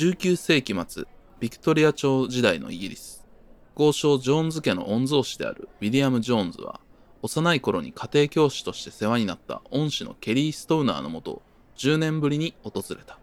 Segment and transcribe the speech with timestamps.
[0.00, 1.04] 19世紀末、
[1.40, 3.28] ビクトリア朝時代のイギリス。
[3.74, 6.80] 豪商ジョーンズ家の御曹司であるウィリアム・ジョーンズは、
[7.20, 11.42] 幼い頃に家庭教師として世話になった恩師のケリー・ストウナーのもと
[11.76, 13.18] 10年ぶりに訪れた。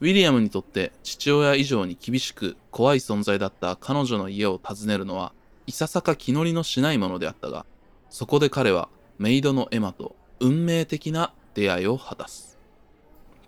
[0.00, 5.32] ウィリアムにとって父親以上に厳しく怖い存在だった彼女の家を訪ねるのは
[5.66, 7.66] いささか気乗りのしないものであったが、
[8.08, 8.88] そこで彼は
[9.18, 12.56] メイドのエマと運命的な出会いを果たす。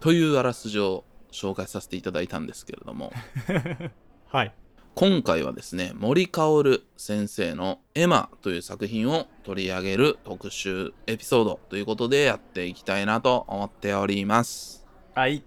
[0.01, 1.05] というあらすじを
[1.37, 3.13] 紹介させていただいたんですけれども、
[4.29, 4.53] はい。
[4.95, 14.87] 今回はですね、森薫先生のエマという作品を取り上げる特集エピソードということでやっていきたいなと思っております。
[15.15, 15.45] はい。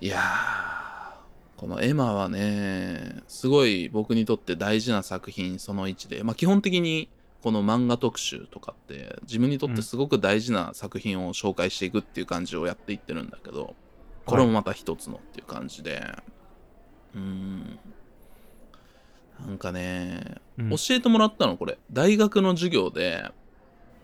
[0.00, 7.10] いやー、このエマはね、すごい僕にとって大事な作品その1で、まあ基本的に
[7.42, 13.76] この漫画特集とかって自分にとってすごく大事な作品を紹介していくっていう感じをやっていってるんだけど、
[14.28, 16.02] これもまた一つのっていう感じで、
[17.14, 17.78] うーん。
[19.46, 20.70] なんかね、うん。
[20.70, 21.78] 教えてもらったのこれ。
[21.92, 23.30] 大学の授業で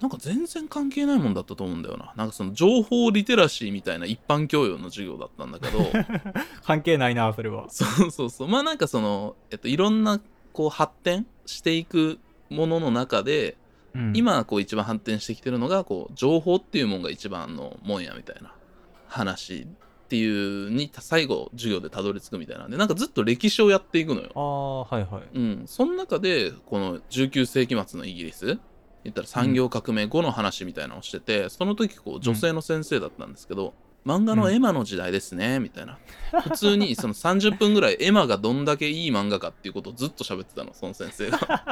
[0.00, 2.12] なんか全然関係ないもんだったと思うんだよな。
[2.16, 5.78] なんかその情報リテラシーみたいな一般教養の授業だったんだけど。
[6.62, 7.66] 関係ないな、それは。
[7.70, 8.48] そうそうそう。
[8.48, 10.20] まあなんかその、えっと、いろんな
[10.52, 12.18] こう発展していく
[12.50, 13.56] ものの中で、
[13.94, 18.54] うん、今こう一番発展してきてるのがこう情報っていうもんが一番のもんやみたいな
[19.08, 19.66] 話
[20.04, 25.22] っていうに最後授業でたどり着くみたいなんでなんかずっと歴史をやっていくのよああ、はいはい。
[25.34, 28.58] うん、その中でこの19世紀末のイギリス
[29.04, 33.74] 言ったら産業革命後の話みたいなのをしてて、その時こう女性の先生だったんですけど、
[34.04, 35.98] 漫画のエマの時代ですねみたいな。
[36.42, 41.38] 普通にその30分ぐらいエマがどんだけいい漫画かっていうことをずっと喋ってたのその先生が。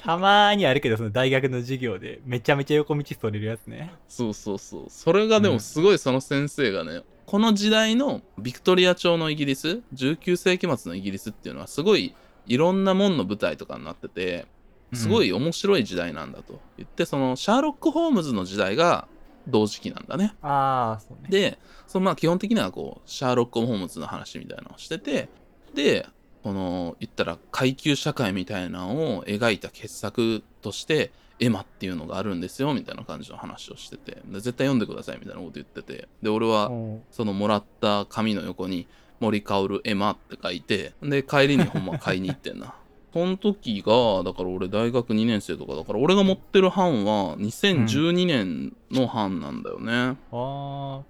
[0.00, 3.92] たまーにあるけど、その大学の授業でめちゃめちゃ横道それるやつね。
[4.08, 4.84] そうそうそう。
[4.88, 12.14] それがでもすごいその先生がね、この時代のビクトリア朝のイギリス19世紀末のイギリスっていうのはすごい
[12.46, 14.46] いろんなもんの舞台とかになってて
[14.92, 19.08] すごい面白い時代なんだと言って、そのシャーロック・ホームズの時代が
[19.46, 20.34] 同時期なんだね。
[20.42, 21.28] ああ、そうね。
[21.30, 25.28] で、そのまあ基本的にはこう、シャーロック・ホームズの話みたいなのをしてて、
[25.74, 26.06] で、
[26.42, 36.70] この言ったら階級社会みたいなのを描いた傑作として、エマっていうのがあるんですよみたいな感じの話をしてて、で絶対読んでくださいみたいなこと言ってて、で、俺は
[37.10, 38.86] そのもらった紙の横に
[39.20, 42.74] 森薫エマって書いて、で、帰りにほんま買いに行ってんな。
[43.16, 50.18] その時が、だから俺大学2年生とかだから、俺が持ってる版は2012年の版なんだよね。
[50.30, 51.02] ああ、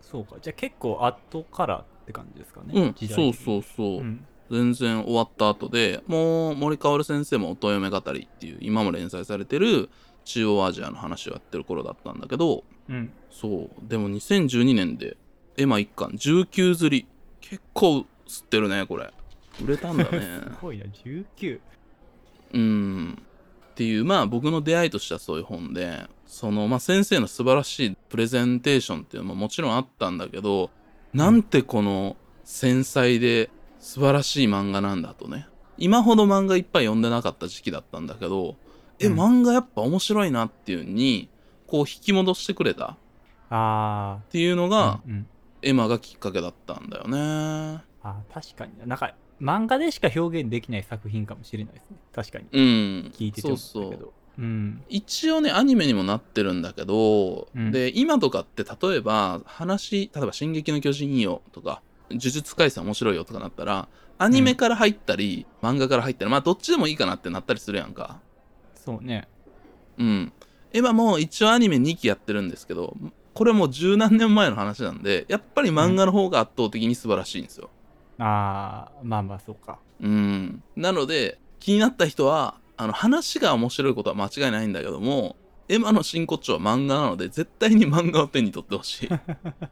[0.00, 0.34] そうか。
[0.42, 2.72] じゃあ結構後からって感じですかね。
[2.74, 3.86] うん、そうそうそう。
[3.98, 4.26] うん。
[4.50, 9.90] 全然終わった後で、もう森薫先生も音嫁語りっていう、今も連載されてる
[10.24, 13.12] 中央アジアの話をやってる頃だったんだけど、うん。
[13.30, 13.70] そう。
[13.80, 15.16] でも2012年で、
[15.56, 17.06] エマ1巻19釣り。
[17.40, 19.12] 結構吸ってるね、これ。
[19.62, 20.20] 売れたんだね。
[20.20, 21.60] すごいな、19。
[22.54, 23.22] うん。
[23.72, 30.70] っていう、まあ僕の出会いとしてはそういう本で、その、まあ先生の素晴らしいプレゼンテーションっていうのももちろんあったんだけど、
[31.12, 35.46] なんてこの繊細で素晴らしい漫画なんだとね。
[35.76, 38.56] 今ほど漫画いっぱい読んでなかった時期だったんだけど、
[39.00, 41.28] え、うん漫画やっぱ面白いなっていうに、
[41.66, 42.96] こう引き戻してくれたっ
[43.50, 44.30] ああ。
[44.30, 45.26] ていうのが、うんうん
[45.66, 47.82] エマがきっかけだったんだよね。
[48.02, 48.84] あー確かにな。
[48.84, 51.96] なんか、漫画でしか表現できない作品かもしれないですね。
[52.12, 52.46] 確かに。
[52.52, 53.12] うん。
[53.14, 53.96] 聞いてて思ったけ。
[53.96, 54.12] ど。
[54.38, 54.82] うん。
[54.88, 68.20] 一応ねアニメにもなってるんだけど、うんで今とかって例えば話例えば「進撃の巨人よ」とか「呪術廻戦面白いよ」とかなったらアニメから入ったり、漫画から入ったりまあどっちでもいいかなってなったりするやんか
[68.74, 69.28] そうね。
[69.98, 70.32] うん
[70.72, 72.96] エヴァも一応アニメ2期やってるんですけど
[73.32, 77.70] これもう十何年前の話なんでやっぱり漫画の方が圧倒的に素晴らしいんですよ
[78.18, 79.78] ああ、まあまあ、そうか。
[80.00, 80.62] うん。
[80.76, 85.36] なので気になった人はあの話が面白いことは間違いないんだけども
[85.68, 89.08] エマの真骨頂は漫画なので絶対に漫画を手に取ってほしい。
[89.14, 89.68] っ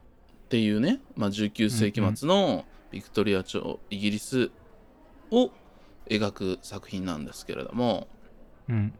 [0.48, 4.50] ていうね、まあ、19世紀末のビクトリア朝イギリス
[5.30, 5.50] を
[6.08, 8.06] 描く作品なんですけれども。
[8.68, 8.90] うん。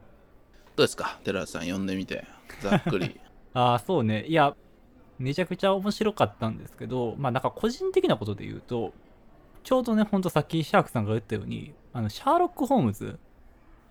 [0.76, 1.18] どうですか？
[1.24, 2.24] 寺田さん読んでみて。
[2.62, 3.20] ざっくり。
[3.52, 4.24] ああ、そうね。
[4.26, 4.56] いや、
[5.18, 8.94] めちゃくちゃ面白かったんですけど、まあなんか個人的なことで言うと、
[9.62, 13.18] ちょうどね、ほんとさっきシャークさんが言ったように、あの、シャーロック・ホームズ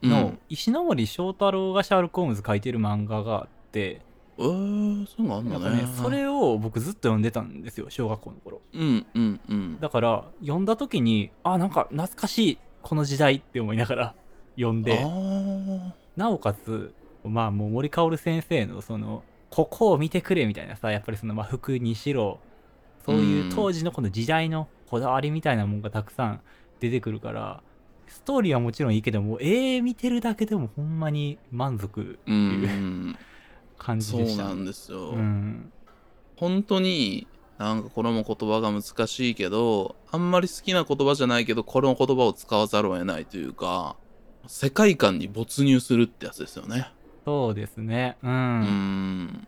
[0.04, 4.02] の石ノ森章太郎がシャーロック・ホームズ書いてる漫画があって、
[4.38, 5.82] うん、えー、そうなんだね。
[5.82, 8.62] かね、それを僕ずっと読んでたんですよ、小学校の頃。
[8.74, 9.80] うんうんうん。
[9.80, 14.16] だから、読んだ時に、あ、なんか懐かしい、この時代って思いながら
[14.58, 22.40] 読んで、あなおかつ、まあもう森薫先生のその、ここを見てくれみたいなさ、やっぱりその、まあ服にしろ、
[23.06, 23.50] そういううん。
[23.52, 26.42] 当時のこの時代のこだわりみたいなもんがたくさん
[26.82, 27.64] 出てくるから
[28.08, 32.32] ストーリーはもちろんいいけども絵見てるだけでもほんまに満足う。
[32.34, 33.18] ん。
[33.78, 35.12] 感じそうでしたなんですよ。
[35.12, 35.72] うん
[36.36, 37.28] 本当に
[37.58, 43.96] なんかこれも言葉が難しいけどあんまり好きな言葉じゃないけどこの言葉を使わざるを得ないというか
[44.48, 46.92] 世界観に没入するってやつですよね
[47.26, 49.48] そうですねうん、ううんん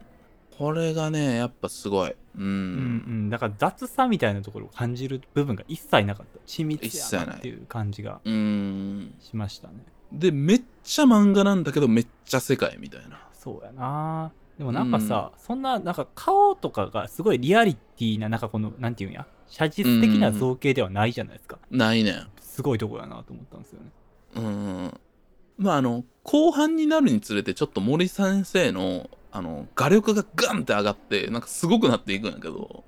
[0.57, 6.39] これがねやっぱすごいうん、うんだから雑さみたいなところを感じる部分が一切なかった。
[6.45, 9.13] 緻密やなっていう感じがうん。
[9.19, 9.75] しましたね。
[10.11, 13.19] でめっちゃ漫画なんだけどめっちゃ世界みたいな。
[13.33, 14.31] そうやな。
[14.57, 22.11] でもなんかさ、そんななんか顔とかがすごいリアリティななんかこのなんていうんや写実的な造形ではないじゃないですか、ないね。
[22.11, 23.89] んすごいとこやなと思ったんですよね。
[24.35, 24.99] うん。
[25.57, 32.83] まああの後半になるにつれてちょっと森先生のあの画力がガンって上がってなんかすごくなっていくんやけど。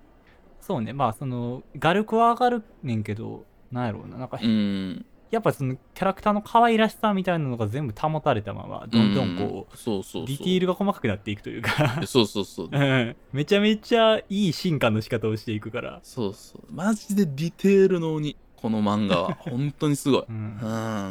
[0.61, 0.93] そうね。
[0.93, 4.17] まあその画力は上がるねんけどなんやろうな。
[4.17, 5.05] なんか、うん。
[5.31, 9.77] やっぱそのキャラクターの可愛らしさみたいなのが全部保たれたままどんどんこうん。
[9.77, 12.01] そうそうディティールが細かくなっていくというか。
[12.05, 12.69] そうそうそう。
[12.71, 15.99] う んめちゃめちゃいい進化の仕方をしていくから。
[16.03, 16.61] そうそう。
[16.71, 18.37] マジでディテールの鬼。
[18.55, 19.33] この漫画は。
[19.41, 20.25] 本当にすごい。
[20.29, 20.59] うん。
[20.61, 20.67] う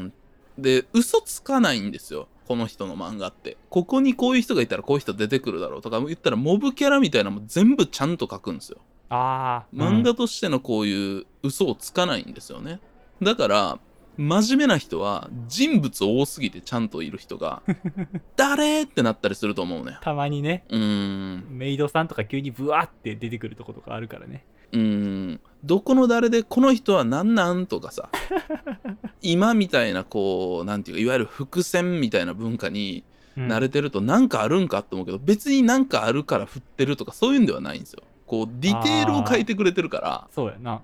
[0.07, 0.13] ん。
[0.59, 3.57] で嘘つかないんですよこの人の漫画って。
[3.71, 8.79] ここにこういう人がいたらこういう人出てくるだろうとか言ったらモブキャラみたいなのも全部ちゃんと書くんですよ。
[9.11, 12.81] ああ漫画としてのこういう嘘をつかないんですよね。
[13.23, 13.79] だから
[14.17, 17.63] 真面目な人は人物多すぎてちゃんといる人が
[18.37, 19.99] 誰ってなったりすると思うね。
[20.03, 20.65] たまにね。
[20.69, 21.47] うーん。
[21.51, 24.45] メイドさんとか急にブワーって出てくるとことかあるからね
[24.75, 24.81] うー
[25.33, 25.41] ん。
[25.65, 28.11] どこの誰でこの人は何なんとかさ
[29.23, 33.05] 今みたいなこうなんていうかいわゆる伏線みたいな文化に
[33.37, 33.49] うん。
[33.49, 38.03] 慣れてるとなんかあるんかって思うけど、別になんかあるから振ってるとかそういうんではないんですよ。
[38.27, 40.29] こうディテールを書いてくれてるから。
[40.31, 40.83] そうやな。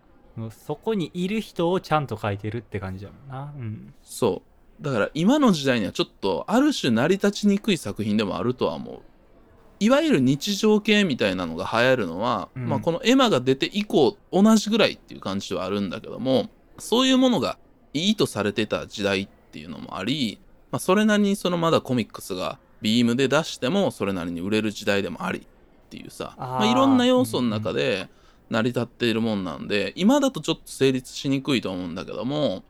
[0.50, 3.52] そこにいる人をちゃんと書いてるって感じやもんな。
[3.56, 3.94] うん。
[4.02, 4.42] そ
[4.80, 4.82] う。
[4.82, 9.00] だから今の時代にはちょっとある種成り立ちにくい作品でもあるとは思う
[9.80, 12.68] いわゆる日常系みたいなのが流行るのは、うん。
[12.68, 16.48] まあ、このエマが出て以降同じぐらいっていう感じではあるんだけども
[16.78, 17.58] そういうものが
[17.94, 20.38] いいとされてた時代っていうのもあり、
[20.70, 28.08] まあ、それなりにそのまだコミックスがビームで出してもそれなりに売れる時代でもありっていうさまあ、いろんな要素の中で
[28.48, 32.64] 成り立っているもんなんで、今だとちょっと成立しにくいと思うんだけども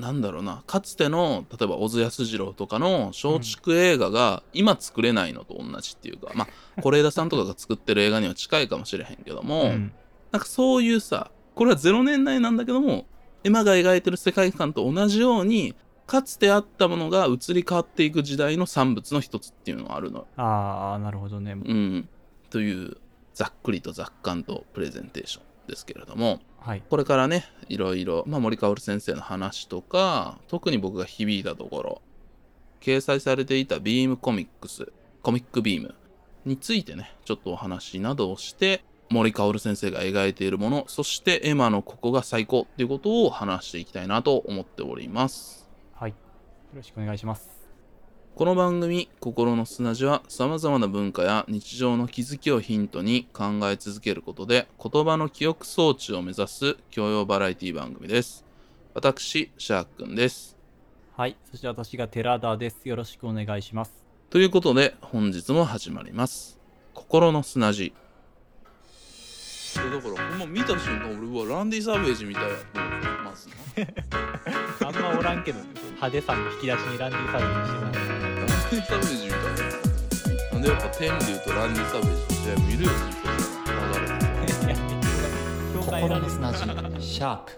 [0.00, 0.62] なんだろうな。
[0.66, 9.92] かつての例えば小津安二郎とかの松竹映画が今作れないのと同じっていうか、まあ是枝さんとかが作ってる映画には近いかもしれへんけども、うん。
[10.32, 13.06] なんかそういうさこれは0年代なんだけども
[13.44, 15.74] エマが描いてる世界観と同じように
[16.06, 20.26] かつてあったものが移り変わっていく時代の産物の一つっていうのがあるの。
[20.36, 21.52] ああなるほどね。
[21.52, 22.08] うん、
[22.50, 22.96] という
[23.34, 26.82] ざっくりと雑感とプレゼンテーションですけれどもはい。
[26.88, 32.02] これからねいろいろ、まあ、森かおる先生の話とか特に僕が響いたところ
[32.80, 34.92] 掲載されていたビームコミックス
[35.22, 35.94] コミックビーム
[36.44, 45.68] についてねちょっとお話などをして森かおる先生が描いているものそしてエマのここが最高っていうことを話していきたいなと思っております。
[45.94, 46.10] はい。
[46.10, 46.16] よ
[46.76, 47.59] ろしくお願いします
[48.40, 58.46] この番組「心の砂地」はさまざまな文化や日常の気づきをヒントに考え続けることで言葉の記憶装置を目指す教養バラエティ番組です。
[58.94, 60.56] 私シャークくんです。
[61.18, 62.88] はいそして私が寺田です。
[62.88, 63.92] よろしくお願いします。
[64.30, 66.58] ということで本日も始まります。
[66.94, 67.92] 心の砂地。
[69.74, 73.54] だからほんま見た瞬間俺はランディ・サーベージみたいやと思うまずな。
[74.88, 75.66] あんまおらんけどね
[76.00, 78.29] 派手さの引き出しにランディサービスしてないラ
[78.70, 82.90] ンディ・サーベージみたいやなんでやっぱ天竜とランディ・サーベージの試合見るよ
[83.66, 84.80] 流れて
[85.74, 86.58] 心の砂地
[87.04, 87.52] シャープ。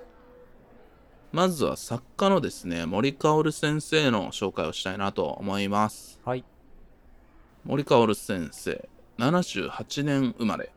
[1.33, 6.19] まずは作家のですね森かおる先生の紹介をしたいなと思います。
[6.25, 6.45] はい。
[7.65, 8.89] 森かおる先生
[9.19, 10.73] 78年生まれ。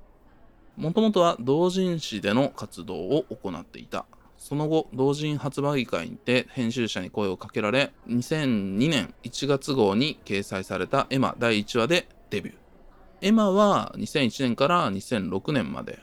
[0.76, 4.06] もともとは同人誌での活動を行っていた
[4.46, 12.56] その後同人発売会にて編集者に声をかけられ2002年1月号に掲載されたエマ第1話でデビュー。
[13.22, 15.98] エマは2001年から2006年まで。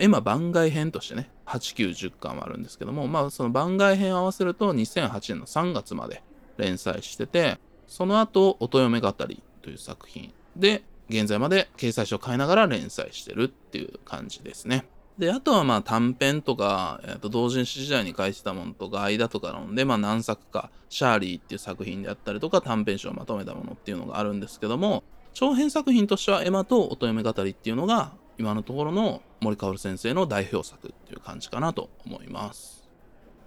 [0.00, 6.24] エマ番外編としてね8910巻はあるんですけどもまあその番外編合わせると2008年の3月まで
[6.56, 14.86] 連載しててその後音嫁語りという作品で現在まで掲載書を変えながら連載してるっていう感じですね。
[15.18, 32.88] であとはまあ短編とか、えー、と同人誌時代に書いてたものとか間とかなのでまあ何作かシャーリーっていう作品であったりとか短編集をまとめたものっていうのがあるんですけども長編作品としてはエマと音嫁語りっていうのが今のところの森かおる先生の代表作っていう感じかなと思います。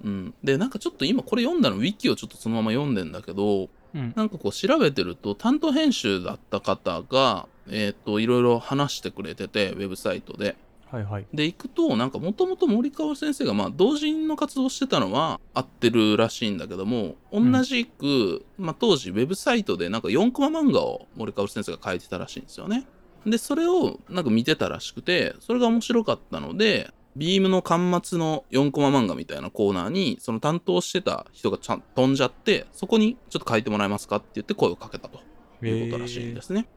[0.03, 4.13] うん、でなんかちょっと今これ読んだのウィキをちょっとそのまま読んでんだけどうん。
[4.15, 10.55] なんかこう調べてると担当編集だった方がえっ、といろいろ話してくれててウェブサイトで
[10.91, 11.27] はいはい。
[11.33, 22.87] で行くとなんかもともと森川先生がまあ同人の活動をしてたのは合ってるらしいんだけども同じく、まあ、当時ウェブサイトでなんか4コマ漫画を森川先生が書いてたらしいんですよね。
[23.25, 35.19] でそれをなんか見てたらしくてそれが面白かったのでビームの巻末の4コマ漫画みたいなコーナーにその担当してた人がちゃん飛んじゃってそこにちょっと書いてもらえますかって言って声をかけたと
[35.65, 36.67] いうことらしいんですね。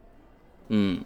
[0.69, 1.05] うん。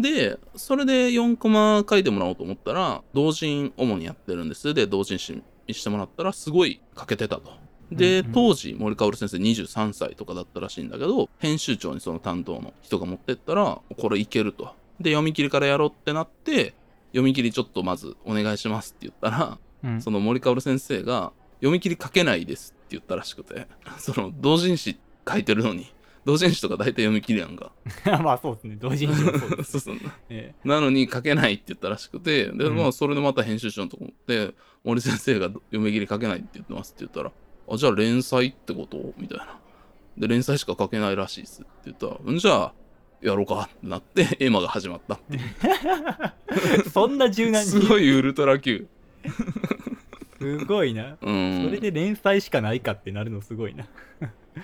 [0.00, 4.72] で、それで4コマ書いてもらおうと思ったら、同人主にやってるんです。
[4.74, 7.52] で、同人誌にしてもらったら、すごい書けてたと。
[7.92, 14.74] で、当時、森かおる先生23歳とかだったらしいんだけど、編集長にその担当の人が持ってったら、これいけると。
[15.00, 16.74] で、読み切りからやろうってなって、
[17.08, 20.00] 読み切りちょっとまずお願いしますって言ったら、うん。
[20.00, 23.66] その森かおる先生が、読み切り書けないですって言ったらしくて、
[23.98, 24.96] その同人誌
[25.28, 25.86] 書いてるのに、
[26.24, 27.72] 同人誌とか大体読み切りやんか。
[28.22, 28.76] まあそうですね。
[28.78, 29.72] 同時にもそうです。
[29.80, 37.32] そうそうえなのに書けないって言ったらしくて、で、うんまあ、それでまた編集長のとこで、森先生が読み切り書けないって言ってますって言ったら、
[37.72, 39.14] あ、じゃあ連載ってこと？
[39.18, 39.58] みたいな。
[40.18, 42.74] で、連載しか書けないらしいですって言ったら、んじゃあ、
[43.22, 45.40] やろうかってなって、エマが始まったっていう。
[46.78, 47.70] え そんな柔軟に？
[47.70, 48.86] すごいウルトラ Q。
[50.38, 51.16] すごいな。
[51.20, 51.64] うん。
[51.66, 53.86] それで連載しかないかってなるのすごいな。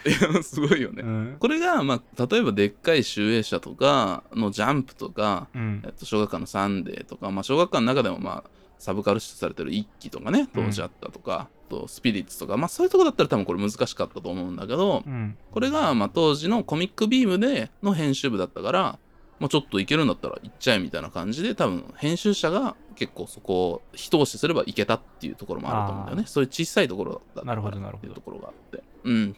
[0.05, 1.03] いや、すごいよね。
[1.03, 1.37] うん。
[1.39, 5.93] これが、まあ、例えばでっかい集英社とかのジャンプとか、うんえっ。
[5.93, 15.37] と、小学館のサンデーとか、まあ、小学館の中でも、まあ、サブカル視とされてる一期とかね、当時あったとか、あとスピリッツとか、まあ、そういうとこだったら多分これ難しかったと思うんだけど、うん。
[15.51, 18.99] これが、まあ、当時のコミックビームでの編集部だったから、
[19.39, 26.25] まあ、ちょっといけるんだったら行っちゃえみたいな感じで、多分編集者が結構そこを一押しすればいけたっていうところもあると思うんだよね。
[26.27, 28.83] そういう小さいところだったなるほどなるほどっていうところがあって。
[29.05, 29.37] うん。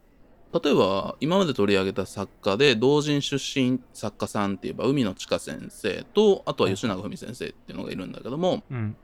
[0.53, 8.97] 例えば、今まで取り上げた作家で、同人出身作家さんって言えば、海野千佳先生と、あとは吉永文先生っていうのがいるんだけども、うん。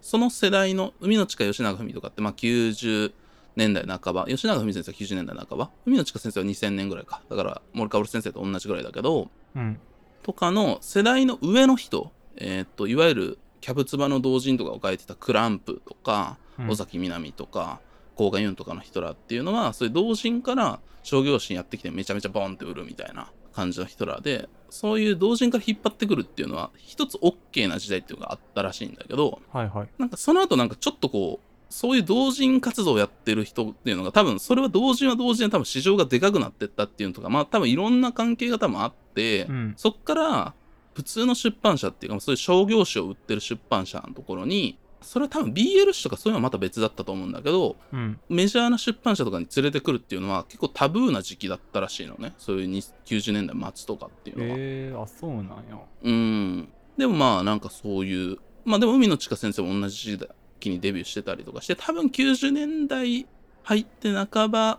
[0.00, 3.12] その世代の海野千佳吉永文とかって、まあ、90
[3.56, 7.22] 年代半ば、吉永文先生は90年代半ば、海野千佳先生は2000年ぐらいか。
[7.28, 9.80] だから、森かおる先生と同じぐらいだけど、うん。
[10.22, 17.80] とかの世代の上の人、えーっと、いわゆるキャブツバの同人とかを書いてたクランプとか、うん尾崎みなみとか、
[18.16, 29.88] 甲賀ユンとかの人らっていうのは、そういう同人から商業誌にやってきてめちゃめちゃボンって売るみたいな感じの人らで、そういう同人から引っ張ってくるっていうのは、一つ OK な時代っていうのがあったらしいんだけど、はいはい。
[29.98, 39.74] なんかその後なんかちょっとこう、そういう同人活動をやってる人っていうのが多分それは同人は同人で多分市場がでかくなってったっていうのとかまあ多分いろんな関係が多分あって、うん。
[39.76, 40.54] そっから
[40.94, 48.18] 普通の出版社っていうかそういう商業誌を売ってる出版社のところにそれは多分 BL 誌とかそういうのはまた別だったと思うんだけどうん。
[48.28, 54.54] メジャーな出版社とかに連れてくるっていうのは結構タブーな時期だったらしいのねそういうに90年代末とかっていうのは。
[54.58, 55.54] えー、あ、そうなんや。
[56.02, 56.68] うん。
[56.96, 60.28] でもまあなんかそういう、まあでも海野千佳先生も同じ時
[60.60, 63.26] 期にデビューしてたりとかして、多分90年代
[63.64, 64.78] 入って半ば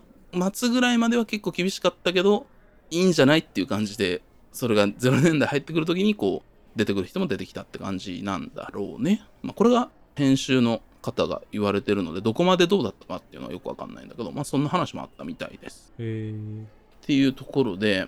[0.53, 2.47] 末ぐらいまでは結構厳しかったけど、
[2.91, 9.21] いいんじゃないっていう感じで、それが0年代入ってくるときにこう出てくる人も出てきたって感じなんだろうね。
[9.41, 15.93] まあこれが編集の方が言われてるので、どこまでどうだったかっていうのはよくわかんないんだけど、まあそんな話もあったみたいです。
[15.99, 16.67] えー、っ
[17.01, 18.07] ていうところで、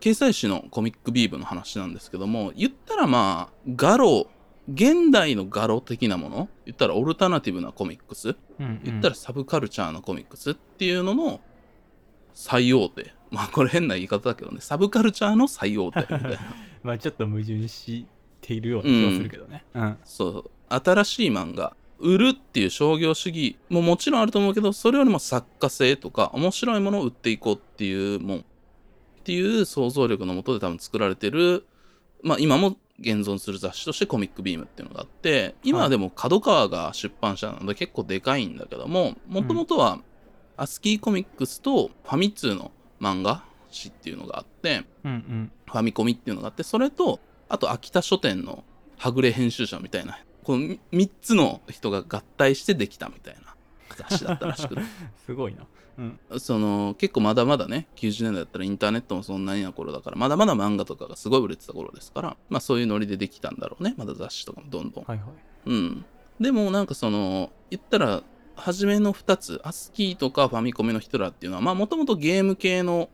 [0.00, 4.28] 掲載誌のコミックビーブの話なんですけども、言ったらまあ、ガロ、
[4.72, 8.80] 現代のガロ的なもの言ったらオルタナティブなコミックスうん。
[8.84, 11.40] 言ったらサブカルチャーなコミックスっていうのの
[12.34, 13.12] 最大手。
[13.30, 16.38] まあこれ変な言い方だけどね、サブカルチャーの最大手みたいな。
[16.84, 18.06] まあちょっと矛盾し
[18.40, 19.64] ているような気がするけどね。
[19.74, 19.98] うん。
[20.04, 28.42] そう、新しい漫画、売るっていう商業主義ももちろんあると思うけど、それよりも作家性とか、面白いものを売っていこうっていうもん、っ
[29.24, 31.66] ていう想像力のもとで多分作られてる、
[32.22, 40.00] まあ今も現存する雑誌としてコミックビームっていうのがあって、今はでも角川が出版社なので結構でかいんだけども、もともとは
[40.56, 45.52] アスキーコミックスとファミ通の漫画誌っていうのがあって、うんうん。
[45.66, 48.64] ファミコミっていうのがあって、それと、あと秋田書店の
[48.96, 50.18] はぐれ編集者みたいな、
[50.48, 50.60] この
[50.92, 53.54] 3つの人が合体してできたみたいな
[53.94, 54.80] 雑誌だったらしくて、
[55.26, 55.66] すごいな。
[55.98, 56.02] う
[56.36, 56.40] ん。
[56.40, 65.04] その結構まだまだね、90年代だったらインターネットもそんなにな頃だから、まだまだ漫画とかがすごい売れてた頃ですから、まあそういうノリでできたんだろうね、まだ雑誌とかもどんどん。
[65.04, 65.28] はいはい。
[65.66, 66.04] うん。
[66.40, 68.22] でもなんかその、言ったら、
[68.56, 73.10] 初めの2つ、アスキーとかファミコミの人らっていうのは、まあもともとゲーム系の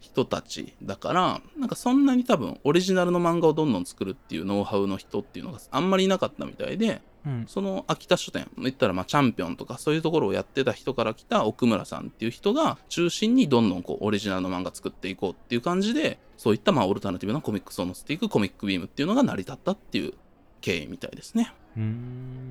[0.00, 20.12] 人たちだから、なんかそんなに多分オリジナルの漫画をどんどん作るっていうノウハウの人っていうのがあんまりいなかったみたいで、うんその秋田書店、言ったらまあチャンピオンとかそういうところをやってた人から来た奥村さんっていう人が中心にどんどんこうオリジナルの漫画作っていこうっていう感じで、そういったまあオルタナティブなコミックスを載せていくコミックビームっていうのが成り立ったっていう
[20.60, 21.52] 経緯みたいですね。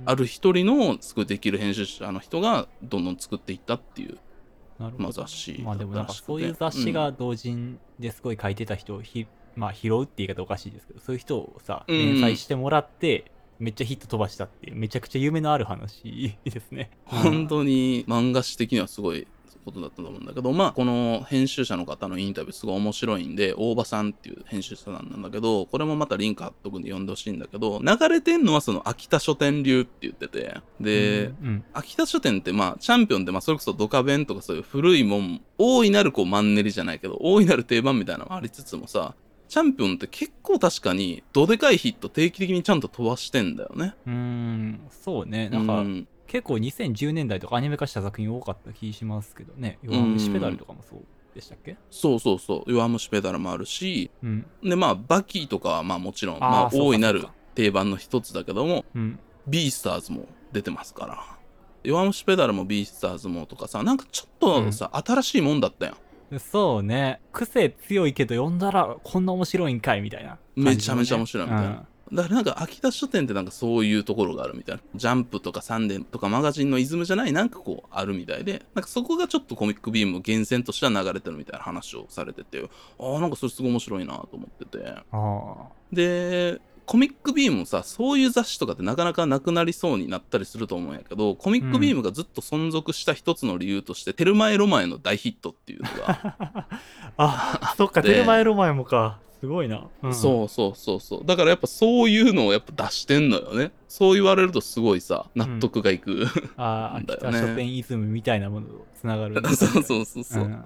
[0.05, 4.17] ある一人のすごいできる編集者の人がどんどん作っていったっていう、
[4.79, 5.03] なるほど。
[5.03, 11.97] まあ、雑誌まあでもなんかそういう雑誌が同人ですごい書いてた人をひ、まあ拾うって言い方おかしいですけどそういう人をさうん。
[11.97, 16.91] 連載してもらって、めっちゃヒット飛ばしたってめちゃくちゃ夢のある話ですね。
[17.05, 19.27] 本当に漫画史的にはすごい
[19.65, 39.15] ことだったと思うんだけど、まあ、この編集者の方のインタビューすごい面白いんで、大場さんっていう編集者さんなんだけど、これもまたリンク貼っとくんで読んでほしいんだけど、流れてんのはその秋田書店流って言ってて、で、うん秋田書店ってまあ、チャンピオンってまあ、それこそドカベンとかそういう古いもん、大いなるこうマンネリじゃないけど、大いなる定番みたいなのもありつつもさ、
[39.47, 43.95] チャンピオンって結構確かに、どでかいヒット定期的にちゃんと飛ばしてんだよね。
[44.05, 44.81] うーん。
[44.89, 45.49] そうね。
[45.49, 49.79] なんか、うん結構2010年代とかアニメ化した作品多かった気しますけどね。
[49.83, 50.99] 弱虫ペダルとかもそう
[51.33, 51.77] でしたっけ？
[51.91, 54.45] そうそうそう、弱虫ペダルもあるし、うん。
[54.63, 59.19] でまあバキとかはまあもちろんまあ大いなる定番の一つだけどもうん。
[59.47, 61.37] ビースターズも出てますから。
[61.83, 66.39] 弱虫ペダルもビースターズもとかさなんかちょっとさ、新しいもんだったやん。
[66.39, 67.21] そうね。
[67.31, 74.81] 癖強いけど読んだらこんな面白いんかいみたいなめちゃめちゃ面白いみたいな、だからなんか秋田書店ってなんかそういうところがあるみたいな。
[74.95, 82.69] ジャンプとかサンデーとかマガジンのイズムじゃないなんかこうあるみたいでなんかそこがちょっとコミックビームの源泉としては流れてるみたいな話をされてて
[82.99, 84.85] ああなんかそれすごい面白いなと思ってて。
[84.87, 85.55] ああ
[85.91, 96.67] でコミックビームもさそういう雑誌とかってなかなかなくなりそうになったりすると思うんやけどコミックビームがずっと存続した一つの理由として、テルマエロマエの大ヒットっていうのが、
[97.17, 100.13] あそっかでテルマエロマエもかすごいな、うん。
[100.13, 101.21] そうそうそうそう。
[101.23, 103.71] だからやっぱそういうのをやっぱ出してんのよね。
[103.87, 106.25] そう言われるとすごいさ納得がいく、
[106.57, 107.41] ああ、秋だよね。
[107.41, 109.35] 田書店イズムみたいなものとつながる。
[109.55, 110.65] そうそうそうそう、っん。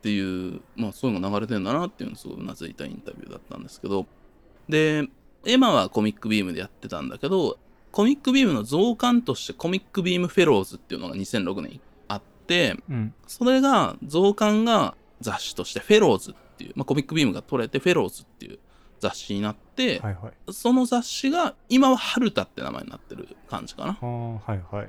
[0.00, 4.06] ていうまあそういうのが流れてんだなっていうのすごいうなずいたインタビューだったんですけど。
[4.68, 5.08] で
[5.44, 7.58] エマはコミックビームでやってたんだけど
[7.90, 13.12] コミックビームの増刊としてコミックビームフェローズっていうのが2006年にあってうん。
[13.26, 18.58] それが増刊が雑誌としてフェローズっていう、まあ、コミックビームが取れてフェローズっていう
[19.00, 20.52] 雑誌になって、はいはい。
[20.52, 23.92] その雑誌が今はハルタって名前になってる感じかな。
[23.94, 24.88] はいはい。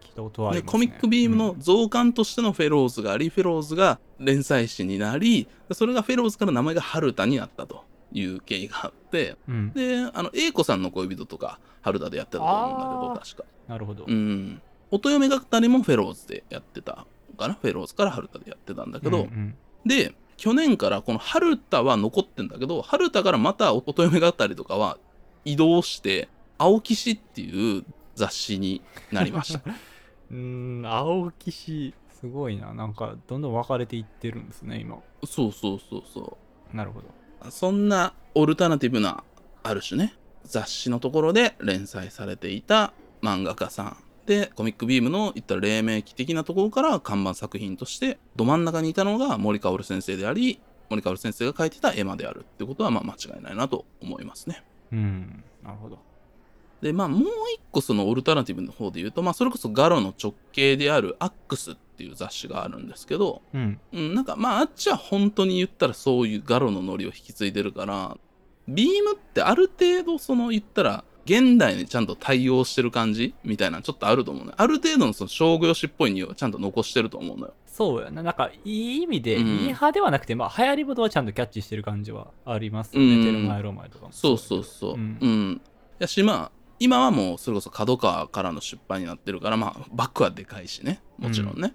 [0.00, 13.44] 聞いたことはありでます、ね、コミックビームの増刊としてのフェローズがあり、フェローズが連載誌になりそれがフェローズから名前がハルタになったという経緯があってうん、であの英子さんの恋人とかハルタでやってたと思うんだけど確か。
[13.66, 14.62] なるほど、うん。
[14.90, 17.54] 音嫁がりもフェローズでやってたかな。
[17.54, 19.56] フェローズからハルタでやってたんだけど、うんうん。
[19.84, 24.96] で去年からこのハルタは残ってんだけどハルタからまた音嫁がりとかは
[25.44, 28.80] 移動して青騎士っていう雑誌に
[29.12, 29.60] なりました。
[30.32, 30.36] うー
[30.80, 32.72] ん青騎士すごいな。
[32.72, 34.96] なんかどんどん分かれていってるんですね今。
[35.26, 36.38] そうそうそうそ
[36.72, 37.08] なるほど。
[37.46, 39.22] うそんなオルタナティブな
[39.62, 54.64] ある種ね雑誌のところで連載されていた漫画家さんでコミックビームの言ったら黎明期的なところから看板作品としてど真ん中にいたのが森かおる先生であり森かおる先生が書いてた絵馬であるってことはまあ間違いないなと思いますね。
[54.92, 55.44] うん。
[55.62, 55.98] なるほど。
[56.82, 57.22] でまあもう
[57.54, 63.80] 一個そのオルタナティブの方で言うとまあそれこそガロの直系であるアックスっていう雑誌があるんですけど、うん。
[63.92, 68.16] うん、なんかまああっちは本当に言ったらそういうガロのノリを引き継いでるから
[68.68, 77.54] ビームってある程度その言ったら現代にちゃんと対応してる感じみたいなのちょっとあると思うねある程度のその商業誌っぽい匂いはちゃんと残してると思うのよ。
[77.66, 78.22] そうやな。
[78.22, 79.44] なんかいい意味で、うん。
[79.44, 83.24] ミーハーではなくてまあ流行り事はちゃんとキャッチしてる感じはありますよね、うん。
[83.24, 84.94] テルマエロマエとかもそうそうそうう。
[84.94, 85.50] うん。
[85.52, 85.60] ん、
[85.98, 91.00] やしまあ今はもうそれこそ角川からの出版になってるからまあバックはでかいしね。
[91.18, 91.74] もちろんね。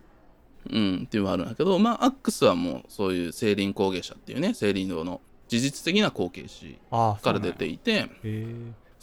[0.70, 8.46] うん、っていうのはあるんだけどまあアックスはもうそういう聖林工芸者っていうね聖林堂の事実的な後継誌ああから出ていいてへえ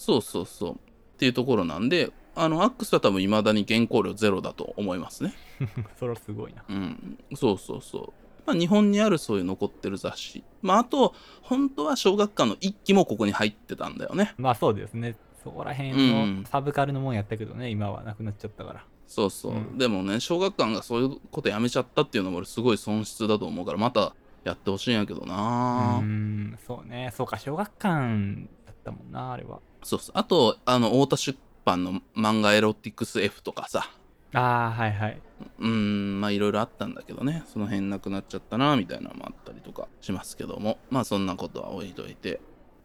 [0.03, 0.73] そうそうそう。
[0.73, 0.77] っ
[1.19, 5.33] ていうところなんであのアックスは多分未だに原稿料ゼロだと思いますね。
[5.99, 6.65] それはすごいな。
[6.69, 7.19] うん。
[7.35, 8.13] そうそうそう。
[8.45, 10.43] まあ日本にあるそういう残ってる雑誌。
[10.63, 14.35] まああと本当は小学館の一期もここに入ってたんだよね。
[14.39, 15.17] まあそうですね。
[15.45, 16.43] そこら辺うん。
[16.43, 18.85] のサブカルのもんやったけどね、今はなくなっちゃったから。
[19.07, 19.79] そうそう、うん。
[19.79, 26.59] でもね小学館がそういうことやめちゃったっていうのも俺すごい損失だと思うからまたやってほしいんやけどうな、ーん。
[26.67, 27.11] そうね。
[27.15, 29.61] そうか小学館だったもんなあれは。
[29.83, 30.13] そうそう。
[30.17, 33.89] あとあの太田出版の漫画エロティクス F とかさ。
[34.35, 35.21] ああはいはい。
[35.61, 37.45] うーんまあいろいろあったんだけどね。
[37.47, 40.79] その辺なくなっちゃったなみたいなのもあったりとかしますけども。
[40.91, 42.41] まあそんなことは置いといて。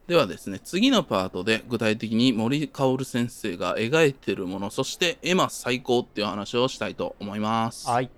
[0.08, 7.90] ではですね次のパートで具体的に森薫先生が描いてるものそしてエマ最高っていう話をしたいと思います。
[7.90, 8.10] はい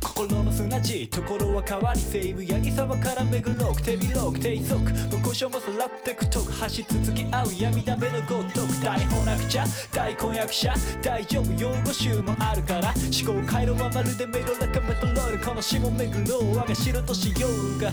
[0.00, 17.92] 心の砂地ところは変わり西武八木沢から巡ろく手広く低速無故障もさらってくとく走り続き合う闇だめのごとく台本なくちゃ大婚約者大丈夫用語集もあるから思考回路はまるでメロラカメトロールこの下巡ろう我が城としようが。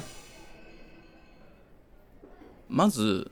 [2.69, 3.31] まず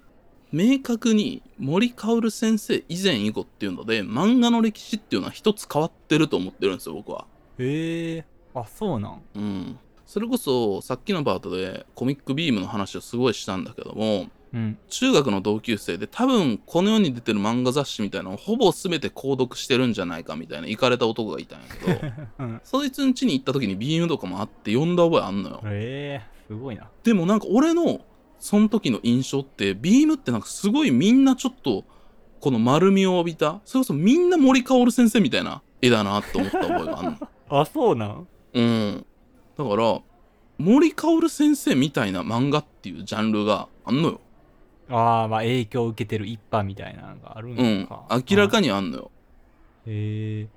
[0.52, 7.26] 明確に森薫先生以前以後っていうので漫画の歴史っていうのは一つ変わってると思ってるんですよ僕は。
[7.58, 9.22] へえあそうなん。
[9.36, 9.80] うん。
[10.06, 14.78] それこそさっきのパートでコミックビームの話をすごいしたんだけどもうん。
[14.89, 21.66] 中学の同級生で多分この世に出てる漫画雑誌みたいなのをほぼ全て購読してるんじゃないかみたいな行かれた男がいたんや
[22.00, 22.62] けど うん。
[22.63, 25.62] そいつん家に行った時にビームとかもあって読んだ覚えあんのよ。
[25.66, 26.88] へえすごいな。
[27.04, 28.02] でもなんか俺の
[28.39, 31.86] その時の印象ってビームってなんかすごいみんなちょっと
[32.42, 37.18] この丸みを帯びたそれこそみんな森薫先生みたいな絵だなって思った覚えがあんの。
[37.62, 38.28] あそうなん？
[38.54, 39.06] うん。
[39.58, 40.02] だから
[40.58, 44.22] 森薫先生みたいな漫画っていうジャンルがあんのよ。
[44.89, 47.82] ああまあ影響を受けてる一派みたいなのがあるうん。
[47.82, 49.12] のか、明らかにあんのよ。
[49.86, 50.48] へえ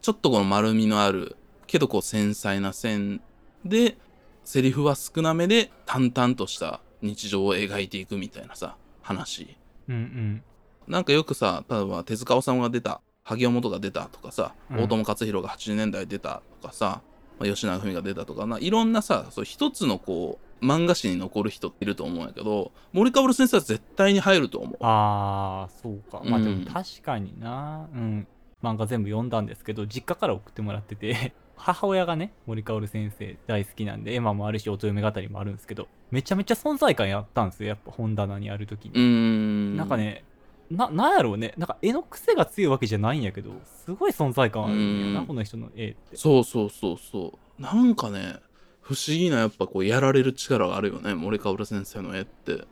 [0.00, 1.36] ちょっとこの丸みのある
[1.66, 3.20] けどこう繊細な線
[3.64, 3.96] で
[4.44, 9.56] セリフは少なめで淡々とした日常を描いていくみたいなさ話。
[9.88, 10.42] うんうん。
[10.88, 14.84] なんかよくさ例えば手塚治虫が出た萩尾本が出たとかさ、うん。
[14.84, 17.02] 大友克洋が80年代出たとかさ、
[17.40, 24.76] まあ、吉永文が出たとかないろんなさそう一つのこう漫画史に残る人っていると思うんやけど森かおる先生は絶対に入ると思う。
[24.80, 26.20] ああそうか。
[26.22, 26.64] まあでうん。
[26.64, 27.88] も確かにな。
[27.94, 28.26] うん。
[28.62, 38.92] 漫画全部読んだんですけど実家から送ってもらってて 母親がね森かおる先生大好きなんでエマもあるし乙女語りもあるんですけどめちゃめちゃ存在感やったんですよやっぱ本棚にある時に。
[38.94, 39.76] うーん。
[39.76, 40.24] なんかね
[40.70, 41.52] ななんやろうね。
[41.56, 43.50] なんか絵の癖が強いわけじゃないんやけど
[43.84, 45.26] すごい存在感あるんやなうん。
[45.26, 46.16] この人の絵って。
[46.16, 47.62] そうそうそうそう。
[47.62, 48.36] なんかね
[48.80, 52.64] 不思議なやっぱこうやられる力があるよね森かおる先生の絵って。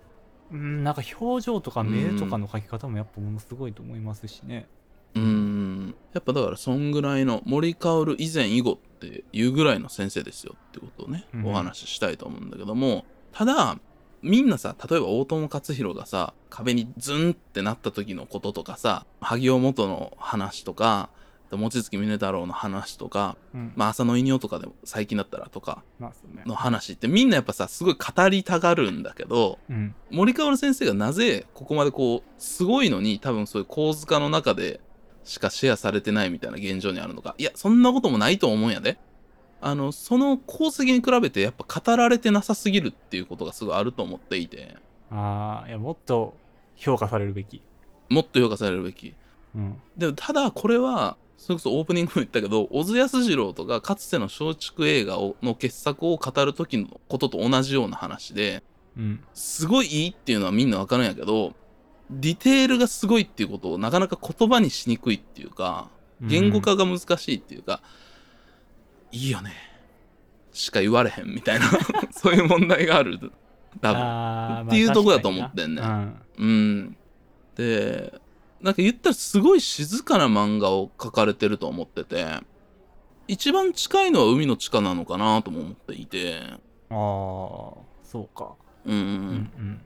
[0.50, 4.68] うんなんか表情とか目とかの描き方もやっぱものすごいと思いますしね。
[5.14, 5.94] うーん。
[6.12, 11.46] やっぱだからそんぐらいの森かおる以前以後っていうぐらいの先生ですよってことをね、うん。
[11.46, 13.78] お話ししたいと思うんだけどもただ
[14.22, 21.10] みんなさ例えば大友克洋がさ壁にズンってなった時のこととかさ萩尾元の話とか
[21.56, 23.72] 望月峰太郎の話とか、うん。
[23.74, 25.82] まあ、浅野稲夫とかでも最近だったらとか
[26.44, 29.94] の話ってみんなやっぱさすごい語りたがるんだけどうん。
[30.10, 34.80] 森川先生がなぜここまでこうすごいのに多分そういう構図化の中で
[35.24, 37.34] しかシェアされてないみたいな現状にあるのか。
[37.38, 38.98] いやそんなこともないと思うんやで
[39.60, 44.76] あのその功績に比べてやっぱ語られてなさすぎるっていうことがすごいあると思っていて。
[45.10, 46.34] ああいやもっと
[46.76, 47.62] 評価されるべき。
[48.08, 49.14] もっと評価されるべき。
[49.54, 49.76] うん。
[49.96, 58.62] でもただこれはそれこそオープニングも言ったけど小津安二郎とかかつての松竹映画をの傑作を語る時のことと同じような話で
[58.96, 59.24] うん。
[59.34, 61.54] すごいいいっていうのはみんなわかるんやけど
[62.10, 65.88] ディテールがすごいっていうことをなかなか言葉にしにくいっていうか
[66.20, 67.80] 言語化が難しいっていうか、
[69.12, 69.52] いいよね。
[70.52, 71.66] しか言われへんみたいな。
[72.10, 73.18] そういう問題がある。
[73.80, 74.66] 多分。
[74.66, 76.14] っていうとこだと思まあってんね確かにな。
[76.38, 76.96] うん。
[77.56, 78.20] で
[78.60, 82.26] なんか言ったらすごい静かな漫画を描かれてると思ってて
[83.28, 86.34] 一番近いのは海の地下なのかなとも思っていて。
[86.34, 86.58] うん、ああ
[88.02, 88.54] そうか。
[88.84, 89.04] うん、うんう
[89.60, 89.80] ん。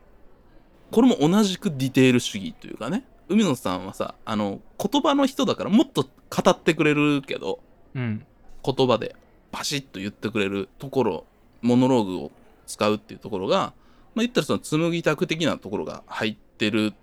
[0.90, 3.04] これも同じくディテール主義というかね。
[3.28, 7.61] 海野さんはさあの言葉の人だからもっと語ってくれるけど
[7.94, 8.26] うん
[8.64, 9.16] 言葉で
[9.51, 11.25] バシッと言ってくれるところ
[11.61, 12.31] モノローグを
[12.66, 13.72] 使うっていうところが、まあ、
[14.16, 16.94] 言ったらその紡ぎ拓的なところが入ってる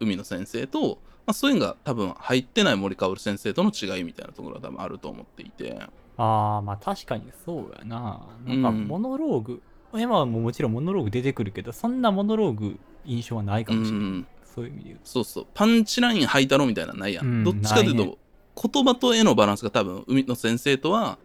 [0.00, 5.78] 海野先生と、まあ、そういうのが多分入ってない森かおる先生との違いみたいなところが多分あると思っていて。
[6.16, 8.26] ああまあ確かにそうやな。
[8.46, 8.86] なんかうん。
[8.86, 9.62] モノローグ、
[9.94, 15.46] 今はもうもちろんモノローグ出てくるけどそんなモノローグ印象はないかうもしれない、んそういう意味で言うそうそう。
[15.54, 18.18] パンチライン吐いたろみたいなのないやん、うんどっちかというと、
[18.62, 21.18] 言葉と絵のバランスが多分海野先生とは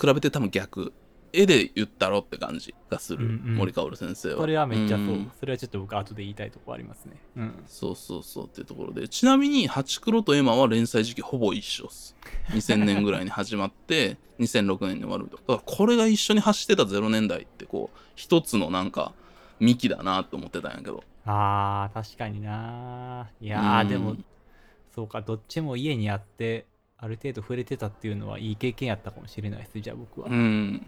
[0.00, 0.92] 比べて多分逆
[1.32, 3.56] 絵で言ったろって感じがする、うんうん。
[3.56, 4.36] 森かおる先生は。
[4.38, 5.30] それはめっちゃそう、ん。
[5.38, 7.16] それはちょっと僕後で言いたいとこありますね。
[7.36, 7.64] うん。
[7.66, 9.08] そうそうそうっていうところで。
[9.08, 12.16] ちなみに「ハチクロ」と「エマ」は連載時期ほぼ一緒っす。
[12.50, 15.36] 2000年ぐらいに始まって 2006年に終わると。
[15.36, 19.12] だからこれが一緒に走ってた0年代ってこう一つのなんか
[19.60, 21.04] 幹だなと思ってたんやけど。
[21.26, 23.88] あー確かにないやー、うん。
[23.88, 24.16] でも
[24.94, 26.66] そうかどっちも家にあって
[27.00, 30.28] ある程度触れてたっていうのはいい経験やったかもしれないですじゃあ僕は。
[30.28, 30.82] うんうん。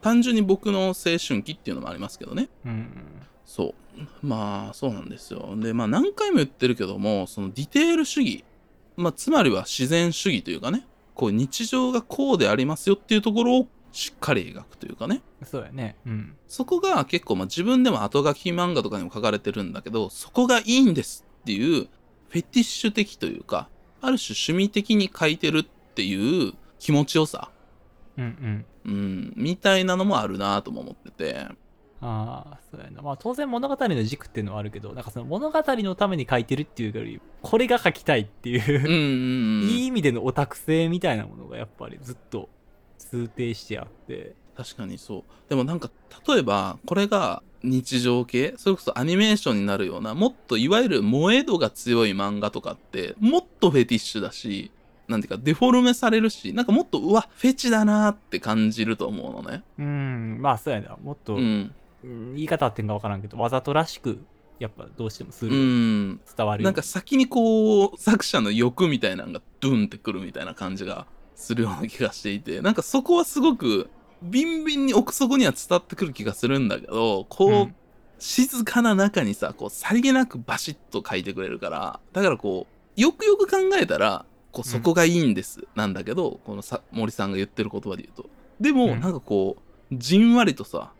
[0.00, 2.48] 単純に僕の青春期っていうのもありますけどね。
[2.64, 2.88] うん。
[3.44, 3.74] そ
[4.22, 4.26] う。
[4.26, 5.54] まあそうなんですよ。
[5.56, 8.44] でまあ何回も言ってるけどもそのディテール主義
[8.96, 15.20] まあつまりは自然主義というかねこう日常がこうでありますよっていうところをしっかり描くというかね。
[15.44, 15.96] そうやね。
[16.06, 16.36] うん。
[16.48, 21.88] そこが結構まあ自分でも後書き漫画とかにも書かれてるんだけどそこがいいんですっていう
[22.30, 23.68] フェティッシュ的というか
[24.02, 27.50] ある種趣味的に書いてるっていう気持ちよさ。
[28.16, 28.64] うんうん。
[28.82, 31.46] うんみたいなのもあるなとも思ってて。
[32.02, 33.02] ああそうやな。
[33.02, 39.68] まあ当然物語の軸っていうのはあるけどなんかその物語のために書いてるっていうよりこれが書きたいっていううんうんうん。
[39.68, 42.48] いい意味でのオタク性みたいなものがやっぱりずっと
[42.98, 44.34] 通底してあって。
[44.56, 45.24] 確かにそう。
[45.48, 45.90] でもなんか
[46.26, 48.54] 例えばこれが日常系？
[48.56, 54.70] それこそアニメーションになるようなもっといわゆる萌え度が強い漫画とかってもっとフェティッシュだし
[55.08, 59.62] なんていうかデフォルメされるしなんかもっとうわフェチだなって感じると思うのね。
[59.78, 60.96] うんまあそうやな。
[61.02, 61.74] もっと、うん。
[62.02, 64.20] うん言い方あってんか分からんけどわざとらしく
[64.58, 66.20] やっぱどうしてもすうる、ん。
[66.36, 66.64] 伝わるよ。
[66.64, 73.90] なんか先にこう作者の欲みたいなのがドゥンってくるみたいな感じがするような気がしていてなんかそこはすごく
[74.22, 77.74] ビンビンに奥底には伝わってくる気がするんだけどこう、うん。
[78.18, 88.28] 静かな中にさこうさりげなくバシッと書いてくれるからだからこうよくよく考えたらこうそこがいいんです、なんだけどこのさ森さんが言ってる言葉で言うと。
[88.60, 89.00] でも、うん。
[89.00, 89.56] なんかこ
[89.90, 90.92] うじんわりとさ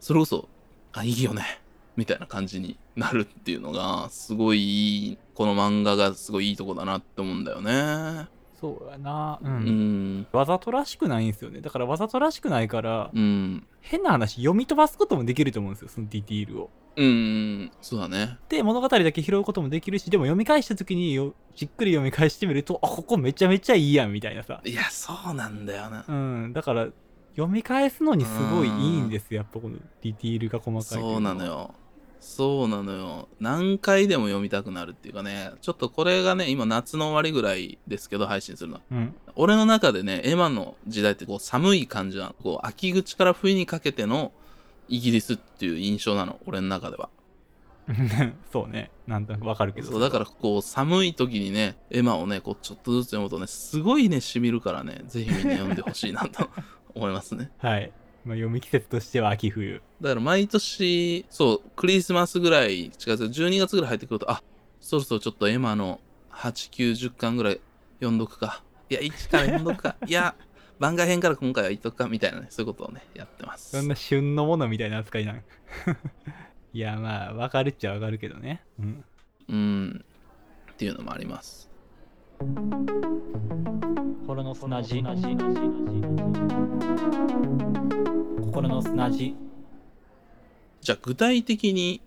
[0.00, 0.48] それこそ
[0.92, 1.60] あいいよね
[1.96, 8.28] みたいな感じになるっていうのがすごいいいこの漫画がすごいいいとこだなって思うんだよね
[8.60, 9.38] そうやな。
[9.42, 10.18] う、うん。
[10.20, 11.60] んわざとらしくないんですよね。
[11.60, 13.66] だからわざとらしくないから、うん。
[13.80, 16.70] 変な話読み飛ばすこともできると思うんですよそのディティールを。
[16.96, 18.38] うんそうだね。
[18.48, 24.60] で物語だけ拾うこともできるしでも読み返した時によじっくり読み返してみるとあここめちゃめちゃいいやんみたいなさ。
[24.64, 26.04] いやそうなんだよな。
[26.08, 26.52] うん。
[26.52, 26.88] だから
[27.36, 31.74] 読み返すのにすごいいいんですよやっぱこのディティールが細かいそうなのよ。
[32.26, 33.28] そうなのよ。
[33.40, 38.80] 何回でも読みたくなるっていうかね、ちょっとこれがね、今夏の終わりぐらいですけど、配信するの。
[38.90, 42.34] うん俺の中でね、エマの時代ってこう寒い感じなの。
[42.42, 44.32] こう秋口から冬にかけての
[44.88, 47.10] イギリスっていう印象なの、俺の中では。
[48.50, 56.50] そうねなんとなくわかるけどそうだからこう寒い時にね、エマをね、こうちょっとずつ読むとね、すごいね、しみるからね、ぜひみんな読んでほしいなと
[56.94, 57.50] 思いますね。
[57.58, 57.92] はい、
[58.26, 64.42] まあ、読み季節としては秋冬だから毎年、そう、クリスマスぐらい、違う12月ぐらい入ってくると、あ、
[64.80, 66.00] そろそろちょっとエマの
[66.32, 67.60] 8、9、10巻ぐらい
[68.00, 68.64] 読んどくか。
[68.90, 69.94] いや、1から読んどくか。
[70.06, 70.34] いや、
[70.80, 73.78] 番外編から今回は言っとくか、みたいなね、そういうことをね、やってます。
[73.78, 75.36] そんな旬のものみたいな扱いなん
[76.74, 79.04] いやまあわかるっちゃわかるけどねうん
[79.48, 80.04] うん。
[80.72, 81.70] っていうのもあります。
[84.26, 85.00] 心の砂地
[88.56, 89.34] 心の砂地
[90.80, 92.00] じゃあ、具体的に、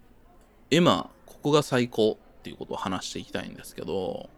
[0.72, 4.32] エマ、ここが最高っていうことを話していきたいんですけど、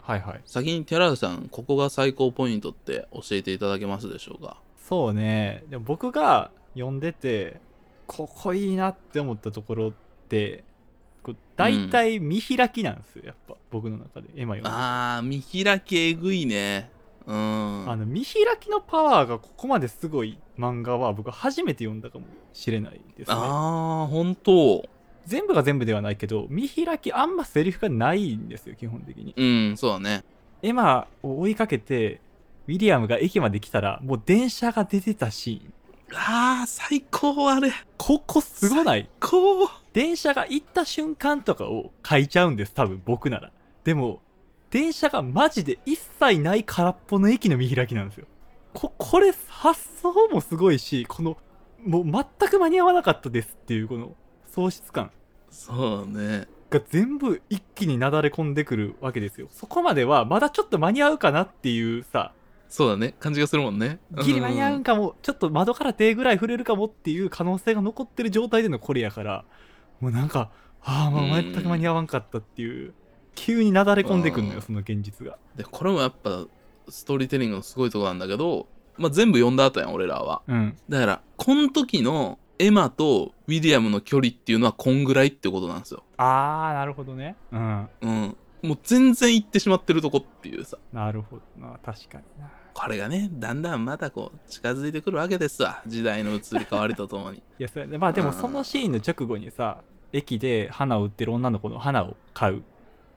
[0.00, 0.40] はいはい。
[0.44, 4.56] 先に寺田さん、ここが最高ポイントって教えていただけますでしょうか？
[4.76, 5.62] そうね。
[5.70, 7.60] でも僕が読んでて
[8.08, 9.92] ここいいなって思ったところっ
[10.28, 10.64] て
[11.22, 14.30] こう大体見開きなんですよ、やっぱ僕の中で。
[14.34, 14.68] 絵馬読んでて。
[14.68, 16.90] あー、見開きえぐいね。
[17.26, 17.90] うん。
[17.90, 24.84] あの見開きのパワーがここまですごい漫画は僕初めて読んだかもしれないですねあー、本当
[25.26, 30.24] 全部が全部ではないけど見開きあんまセリフがないんですよ基本的にうん、そうだね。
[30.62, 32.20] エマを追いかけて
[32.68, 35.72] ウィリアムが駅まで来たらもう電車が出てたシーン
[36.14, 37.72] あー、最高あれ。
[37.96, 39.08] ここすごない？
[39.18, 39.68] こう。
[39.94, 43.50] 電車が行った瞬間とかを書いちゃうんです多分僕なら
[43.84, 44.20] でも
[44.72, 48.26] 電車がマジで一切ない空っぽの駅の見開きなんですよ。
[48.72, 51.36] ここれ発想もすごいしこの
[51.84, 55.10] もう全く間に合わなかったですっていうこの喪失感。
[55.50, 56.48] そうね。
[56.70, 59.48] が全部一気になだれ込んでくるわけですよ。
[59.50, 62.32] そこまではまだちょっと間に合うかなっていうさ。
[62.70, 63.14] そうだね。
[63.20, 63.98] 感じがするもんね。
[64.24, 69.44] ギリ間に合うんかも、ちょっと窓から手ぐらい触れるかもっていう可能性が残ってる状態でのこれやから
[70.00, 72.94] もうなんかああもう全く間に合わんかったっていう
[73.34, 76.44] 急になだれ込んでくんのうんよその現実がで、これもやっぱ、
[76.88, 78.66] ストーリーテリングのすごいとこなんだけど、
[78.98, 80.42] まあ、全部読んだ後やん、俺らは。
[80.46, 86.04] うんだから、この時のエマとウィリアムの距離っていうのはこんぐらいってことなんですよ。
[86.16, 88.36] ああなるほどねうんうん。
[88.62, 90.78] もう全然行ってしまってるとこっていうさ。
[90.92, 95.82] なるほどな確かになこれがね、だんだんまたこう、近づいてくるわけですわ。
[95.86, 97.38] 時代の移り変わりとともに。
[97.58, 102.62] いやそれでまあでもうんそのシーンの直後にさ駅で花を売ってる女の子の花を買う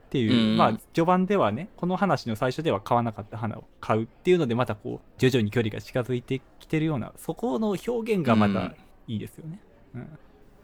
[0.06, 8.74] っていう、うんまあ序盤ではねこの話の最初では買わなかった花を買うっていうのでまたこう徐々に距離が近づいてきてるようなそこの表現がまた
[9.08, 9.60] いいですよね、
[9.96, 10.08] うん。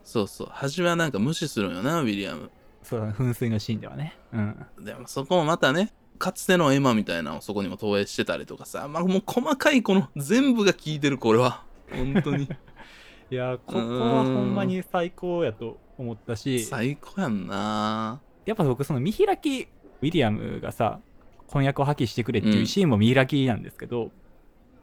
[0.03, 0.47] そうそう。
[0.51, 2.49] 初めはなんか無視するんよなウィリアム。
[2.83, 3.13] そうだね。
[3.17, 4.17] 噴水のシーンではね。
[4.33, 4.65] うん。
[4.79, 11.63] でもそこもまたねかつてのエマみたいなのをそこにも投影してたりとかさ、まあ、もう細かいこの全部が効いてるこれは。
[11.91, 12.47] 本当に。
[13.31, 16.63] いやここはほんまに最高やと思ったし。
[16.63, 19.67] 最高やんなやっぱ僕その見開き
[20.01, 20.99] ウィリアムがさ
[21.47, 24.11] 婚約を破棄してくれっていうシーンも見開きなんですけど、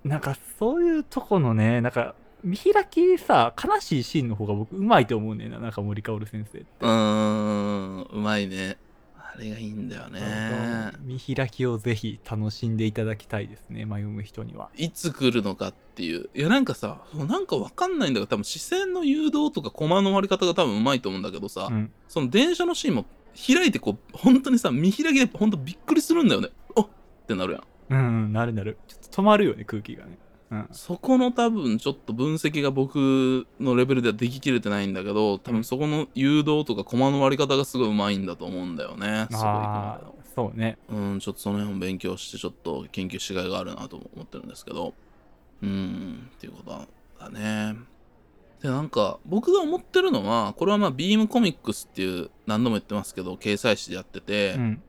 [0.05, 8.77] なんかそういうとこのねなんか見開きさ悲しいシーンの方が僕うまいと思うねんななんか森かおる先生って、うーんうまいね。
[9.17, 10.21] あれがいいんだよね。
[11.01, 14.69] 見開きをぜひ楽しんでいただきたいですね迷う人には。
[14.77, 16.29] いつ来るのかっていう。
[16.35, 21.91] いやなんかさなんかわかんないんだけど多分視線の誘導とかコマの割り方が多分うまいと思うんだけどさ、うん。
[22.09, 23.05] その電車のシーンも
[23.47, 26.49] 開いてこう本当にさ見開きで本当びっくりするんだよね。
[26.75, 27.63] おっってなるやん。
[27.91, 28.79] うんうんなるなる。
[28.87, 30.19] ちょっと止まるよね空気がね。
[30.51, 30.69] うん。
[30.73, 40.79] そこの多分ちょっと分析が僕のレベルではでききれてないんだけど多分そこの誘導とかコマの割り方がすごいうまいんだと思うんだよねすごいああそうね。
[40.89, 44.95] うんちょっとその辺を勉強してちょっと研究しがいがあるなと思ってるんですけど。
[45.63, 46.87] うんっていうこと
[47.19, 47.77] だね
[48.63, 54.83] でなんか僕が思ってるのはこれはまあビームコミックスっていう何度も言ってますけど掲載誌でやってて、うん。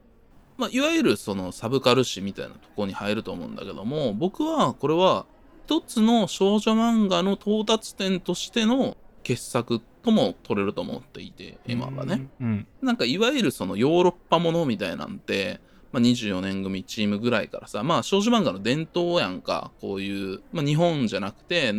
[0.58, 5.26] まあ、いわゆるそのサブカル誌みたいなとこに入ると思うんだけども僕はこれは
[5.66, 12.68] 一つの少女漫画の到達点としての傑作とも取れると思っていて今がね、うん。
[12.82, 15.62] なんかいわゆるそのヨーロッパものみたいなんて、
[15.94, 21.74] まあ、24年組チームぐらいからさまあ少女漫画の伝統やんかこういう、まあ、日本じゃなくて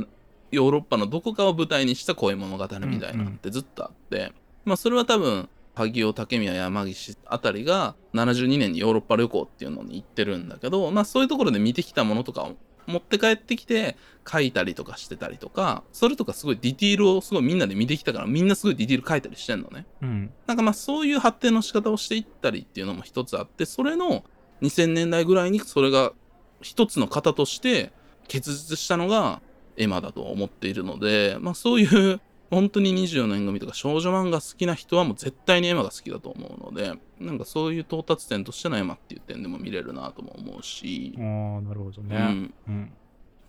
[0.50, 4.32] ヨーロッパのどこかを舞台にした恋物語みたいなのってずっとあって、
[4.64, 13.96] まあそれは多分萩尾武宮山岸あたりが72年にヨーロッパ旅行っていうのに行ってるんだけどまあそういうところで見てきたものとかを持って帰ってきて
[14.30, 19.86] 書いたりとかしてたりとかそれとかすごいディティールをすごいみんなで見てきたからみんなすごいディティール書いたりしてんのね。
[20.02, 24.24] うんなんかまあそういう発展の仕方をしていったりっていうのも一つあってそれの
[24.62, 26.12] 2000年代ぐらいにそれが
[26.60, 27.92] 一つの型として
[28.28, 29.40] 結実したのが
[29.80, 41.22] エマだと思っているのでまあそういう本当に24年組とか少女漫画好きな人はもう絶対にエマが好きだと思うのでなんかそういう到達点としてのエマっていう点でも見れるなとも思うし、ああ
[41.60, 42.16] なるほどね。
[42.16, 42.92] うん、うん。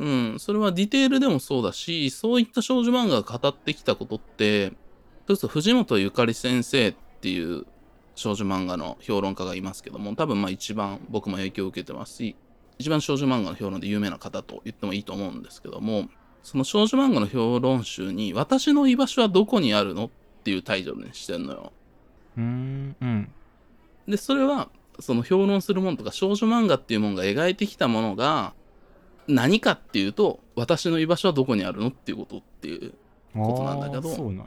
[0.01, 4.75] うん、それはディテールでもそうだし、そういった少女漫画が語ってきたことって、それ
[5.27, 7.65] こそ藤本ゆかり先生っていう
[8.15, 12.35] 少女漫画の評論家がいますけども、多分まあ一番僕も影響を受けてますし、
[12.79, 16.09] 一番少女漫画の評論で有名な方と言ってもいいと思うんですけども、
[16.43, 20.09] その少女漫画の評論集に、私の居場所はどこにあるのっ
[20.43, 21.71] ていうタイトルにしてんのよ。
[22.37, 23.31] うーんうん
[24.07, 28.53] で、それは、その評論するものとか少女漫画っていうものが描いてきたものが、
[29.27, 32.93] 何かっていうと、私の居場所はどこにあるのっていうことっていう。
[33.33, 34.45] ことなんだけどそうなんや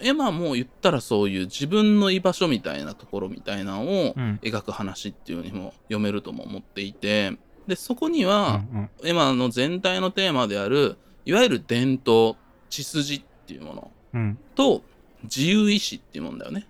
[0.00, 8.90] エマも言ったらそういう自分の居場所みたいなところみたいなのをうん描く話っていうにも読めるとも思っていて、で、そこにうは、ん。
[9.04, 12.36] エマの全体のテーマである、いわゆる伝統、
[12.70, 14.20] 血筋っていうものうん。
[14.20, 14.82] うんと、
[15.24, 16.66] 自由意志っていうもんだよね。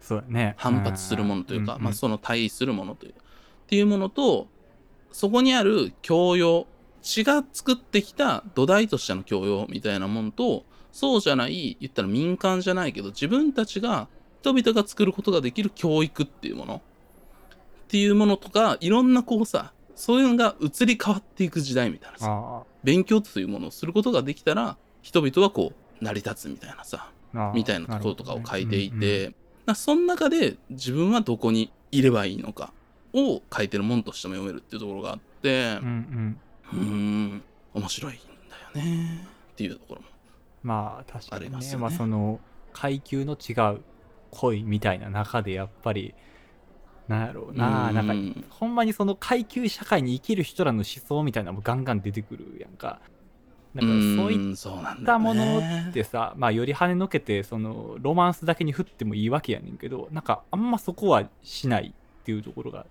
[0.00, 0.54] そうだね。
[0.56, 3.14] 反発するものというか、んんまあ、その対比するものという
[3.66, 4.46] っていうものと
[5.10, 6.66] そこにある教養
[7.02, 14.08] 血が作ってきた土台としての教養みたいなものとそうじゃない言ったら民間じゃないけど自分たちが
[14.42, 16.76] 人々が作ることができる教育っていうもの。
[16.76, 22.26] っていうものとかいろんなこうさそういうのが移り変わっていく時代みたいなさ。
[22.30, 27.10] あ勉強というものをすることができたら人々はこう成り立つみたいなさ
[27.52, 29.34] みたいなところとかを書いていなるて、
[29.66, 32.72] なその中で自分はどこにいればいいのか
[33.12, 36.40] を書いてるもんとしても読めるっていうところがあってうんうん。
[36.72, 37.42] うーん
[37.74, 38.16] 面白いん
[38.74, 40.06] だよねっていうところも
[40.62, 41.76] まあ確かにね。
[41.76, 42.38] まあその
[42.72, 43.80] 階級の違う
[44.30, 46.14] 恋みたいな中でやっぱり
[47.08, 47.88] なんやろうな。
[47.88, 47.94] うん。
[47.94, 53.00] なんかほんまにその階級社会に生きる人らの思想みたいなのもガンガン出てくるやんか。
[53.74, 62.86] だからそういったものねってさ、まあより跳ねのけてそのロマンスだけに振ってもいいわけやねんけどなんかあんまそこはしないっていうところが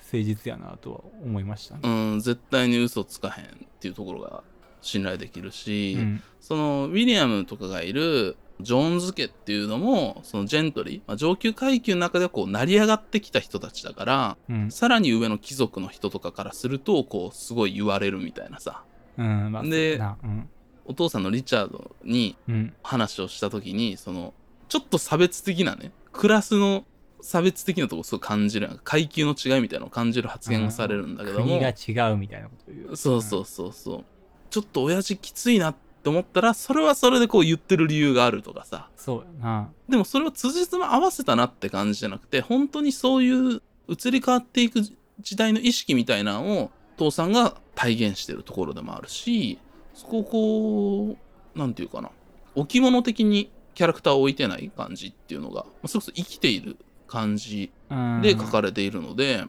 [0.00, 1.80] 誠実やなとは思いましたね。
[1.82, 3.48] うん絶対に嘘つかへんっ
[3.80, 4.42] ていうところが
[4.82, 6.22] 信頼できるし、うん。
[6.40, 14.70] そのウィリアムとかがいるジョーンズ家っていうのもそのジェントリー、まあ、上級階級の中ではこう成り上がってきた人たちだからうん。
[14.70, 18.82] さらに上の貴族の人とかからするとこうすごい言われるみたいなさ。
[19.16, 20.48] うんまあでそうん。
[20.86, 22.74] お父さんのリチャードにうん。
[22.82, 24.34] 話をした時にその
[24.68, 26.84] ちょっと差別的なねクラスの
[27.20, 31.46] 差別的なとこすごい感じる階級の違いみたいなのを感じる発言がされるんだけども。
[31.46, 32.96] 国が違うみたいなこと言う。
[32.96, 34.04] そうそうそうそう。
[34.50, 38.88] ちょっと親父きついなって思ったらそれはそれでこう言ってる理由があるとかさ。
[38.96, 39.70] そうやな。
[39.88, 44.80] でもそれを辻褄合わせたなって感じじゃなくて本当にそういう移り変わっていく
[45.20, 49.58] 時代の意識みたいなのを父さんが体現してるところでもあるし
[49.94, 51.16] そこをこ
[51.54, 52.10] うなんていうかな。
[52.54, 58.22] 置物的にキャラクターを置いてない感じっていうのがまあそれこそ生きている感じうん。
[58.22, 59.44] で書かれているので、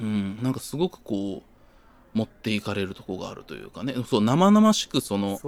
[0.00, 3.94] うん、なんかすごくこう持っていかれるとこがあるというかね。
[4.06, 5.40] そう生々しくその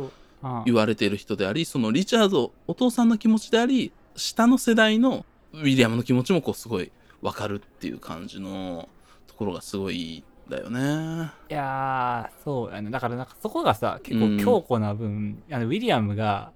[0.65, 6.91] 言われている人でありそのリチャードお父さんの気持ちであり下の世代のウィリアムの気持ちもこうすごい
[7.23, 8.89] 分かるっていう感じの
[9.27, 11.31] ところがすごいだよね。
[11.51, 12.91] いやーそうやね。
[12.91, 14.39] だからなんかそこがさ結うん。
[14.39, 16.53] 構強固な分、あのウィリアムが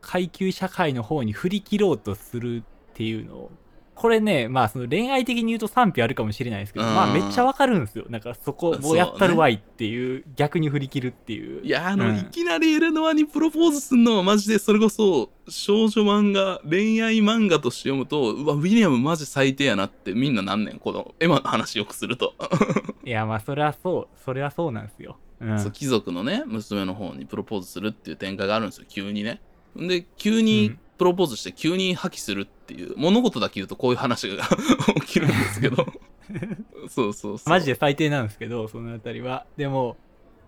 [0.00, 2.62] 階級社会の方に振り切ろうとするっ
[2.94, 3.50] ていうのを
[3.94, 6.94] これねまあその恋愛的に言うと賛否あるかもしれないですけど、うん。
[6.94, 8.06] まあめっちゃわかるんですよ。
[8.08, 11.64] なんかそこもうやったるわいっていう逆に振り切るっていう。
[11.64, 12.16] いやあの、うん。
[12.16, 20.78] いきなりエレノアにプロポーズするのはマジでそれこそ少女漫画恋愛漫画として読むとうわウィリアムマジ最低やなってみんななんねん。
[20.78, 22.34] この エマの話よくすると。
[23.04, 28.86] いやまあそれはそうそれはそうなんですよ、うん、そう貴族のね娘の方にプロポーズするっていう展開があるんですよ。
[28.88, 29.42] 急にね
[29.76, 30.78] で急にうん。
[31.00, 34.44] プロポーズして急に破棄するっていう物事だけ言うとこういう話が
[35.00, 35.86] 起きるんですけど。
[36.90, 37.48] そうそうそう。
[37.48, 39.46] マジで最低なんですけどそのあたりは。
[39.56, 39.96] でも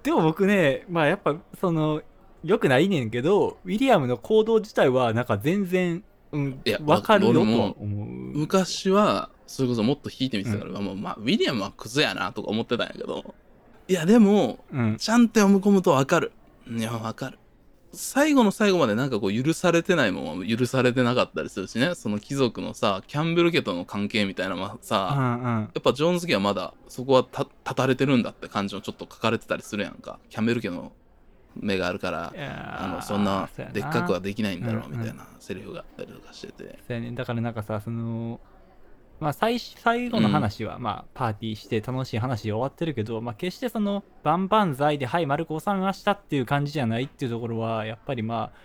[0.03, 2.03] でも僕ねまあやっぱその
[2.45, 7.85] よくないねんけどウィリアムの行動自体はなんか全然、うんいや、わかるよと思う。
[7.85, 13.35] 昔はそれこそもっと引いてみてたから、もうまあウィリアムはクズやなとか思ってたんやけど。
[13.89, 14.97] いやでもうん。
[14.97, 16.33] ちゃんと読み込むとわかる。
[16.69, 17.39] いやわかる
[17.93, 21.95] 最後の最後までなんかこう許されてないもんは許されてなかったりするしね。
[21.95, 25.61] その貴族のさキャンベル家との関係みたいなのはうさ、んうん。
[25.63, 30.19] やっぱジョーンズ家はまだそこはた立たれてるんだって感じのちょっと書かれてたりするやんか。
[30.31, 30.93] キャンベル家の
[31.55, 32.33] 目があるから
[32.79, 38.41] あのそんなでっかくはできないんだろうみたいなセリフがあったりとかしてて、だからなんかさその
[39.23, 48.59] まあ最最後の話は、まあパーティーして楽しい話で終わってるけど、まあ決してその万々歳ではい丸く収めましたっていう感じじゃないっていうところはやっぱりまあ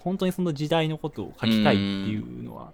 [0.00, 2.72] 本当にその時代のことを書きたいっていうのは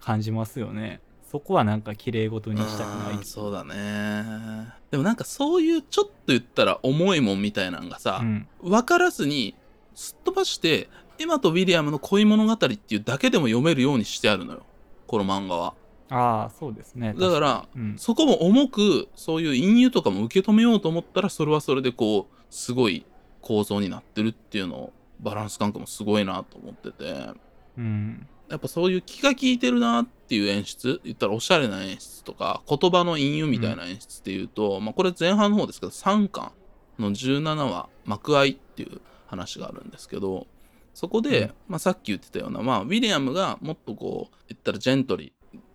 [0.00, 1.00] 感じますよね。
[1.30, 3.20] そこはなんか綺麗事にしたくないう。
[3.20, 4.72] んそうだね。
[4.90, 8.48] でもなんかそういうちょっと言ったら重いもんみたいなんがさ、うん。
[8.62, 9.54] 分からずに
[9.94, 10.88] すっ飛ばして
[11.18, 14.62] エマとウィリアムの恋物語っていうだけでも読めるようにしてあるのよ。
[15.06, 15.74] この漫画は
[16.10, 17.14] ああそうですね。
[17.14, 17.94] だからうん。
[17.96, 23.06] そこも重くそういう隠喩とかも受け止めようと思ったらそれはそれでこうすごい
[23.40, 27.30] 構造になってるっていうのをバランス感覚もすごいなと思ってて。
[27.78, 28.26] うん。
[28.50, 36.50] やっぱそういう気が利いてるなっていう演出言ったらおしゃれな演出とか言葉の隠喩みたいな演出っていうと、まあこれ前半の方ですけど3巻
[36.98, 40.48] の17話「幕愛」っていう話があるんですけど
[40.94, 41.54] そこで、うん。
[41.68, 45.32] まあ、さっき言ってたような、まあ、ウィリアムがもっとこう言ったらジェントリー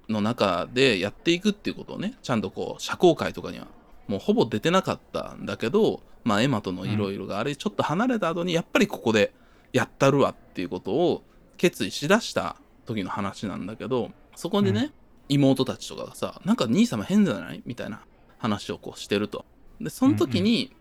[0.09, 3.67] の中でやっていくっていうことをねちゃんとこう社交界とかには
[4.07, 9.33] もうほぼ出てなかったんだけど、まあ、エマとのいろいろがあれちょっと離れた後にやっぱりここで
[9.73, 11.23] やったるわっていうことを
[11.57, 14.91] 決意しだした時の話なんだけどそこでね、うん。
[15.27, 18.01] 妹たちとかがさなんか兄様変じゃないみたいな
[18.37, 19.43] 話をこうしてると。
[19.81, 20.71] でその時に、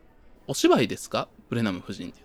[0.47, 1.29] お芝居ですか？
[1.49, 2.21] ブレナム夫人って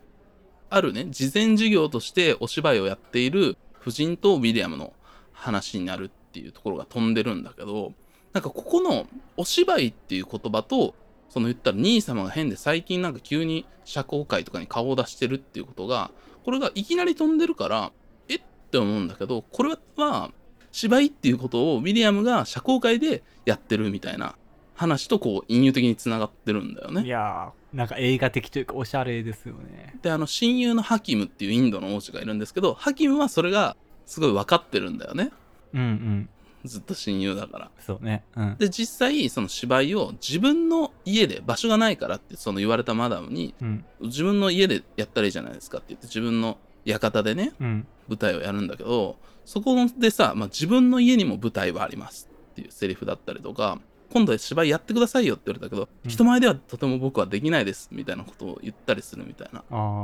[0.70, 4.92] あるね事前授業としてお芝居をやっている夫人とウィリアムの
[5.32, 7.94] 話になるっていうところが飛んでるんだけど
[8.34, 9.08] なんかここの
[9.38, 10.94] お芝居っていう言葉と
[11.30, 16.12] その言ったら兄様が変で最近なんか急に社交界とかに顔を出してるっていうことが
[16.44, 17.92] これがいきなり飛んでるから
[18.28, 20.32] えって思うんだけどこれは
[20.72, 24.36] 芝居っていうことをウィリアムが社交界でやってるみたいな
[24.76, 27.08] 話とこう隠喩的につながってるんだよねい。
[27.08, 33.76] やーなんか映画的というかおしゃれですよねであの親友のハキムっていうインドの王子がいるんですけどハキムはそれが
[34.06, 35.32] すごい分かってるんだよね
[35.74, 36.30] うんうん。
[36.66, 37.72] ずっと親友だから。
[37.80, 38.24] そうね。
[38.36, 38.56] うん。
[38.58, 43.86] で実際その芝居を自分の家で場所がないからってその言われたマダムにうん。
[44.02, 47.88] 自分の家でやったらいいじゃないですかって言って自分の館でねうん。
[48.08, 53.80] 舞台をやるんだけどそこでさ、まあ、自分の家にも舞台はありますっていうセリフだったりとか
[54.12, 56.10] 今度は芝居やってくださいよって言われたけど、うん。
[56.10, 59.62] 人前ではとても僕はできないですみたいなことを言ったりするみたいな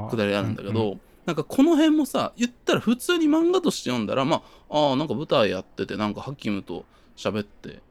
[0.09, 7.81] くだりあるんだけど、うんうんなんかこの辺もさ言ったら普通に漫画として読んだらまああーなんか舞台やっててなんかハキムと喋って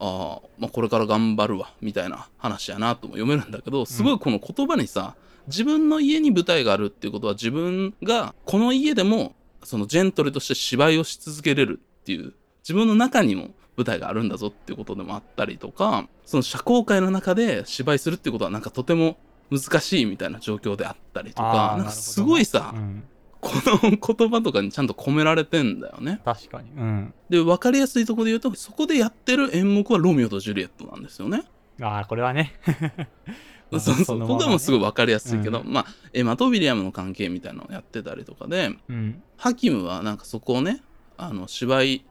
[0.00, 5.16] あー、まあこれから頑張るわみたいな話やなとも読めるんだけどすごいこの言葉にさ、
[5.48, 9.34] 自分の家に舞台があるっていうことは自分がこの家でも
[9.64, 12.32] そのジェントルとして芝居をし続けれるっていう
[12.62, 19.16] 自分の中にも舞台があるんだぞっていうことでもあったりとか、その社交界の中で芝居するっていうことはなんかとても
[19.50, 23.04] 難しいみたいな状況であったりとか、なんかすごいさ、うん、
[23.40, 26.20] この言葉とかにちゃんと込められてんだよね。
[26.24, 26.70] 確かに。
[26.70, 27.14] うん。
[27.28, 31.44] で、分かりやすいところで言うと、そこでやってる演目はロミオとジュリエットなんですよね。
[31.80, 32.54] ああ、これはね。
[33.70, 34.18] まあそうそう。
[34.18, 39.22] のままねここがもうすごい分かりやすいけど、うんまあ、エマとウィリアムの関係みたいなのをやってたりとかで、うん。
[39.36, 40.82] ハキムはなんかそこをね、
[41.16, 42.04] あの、芝居、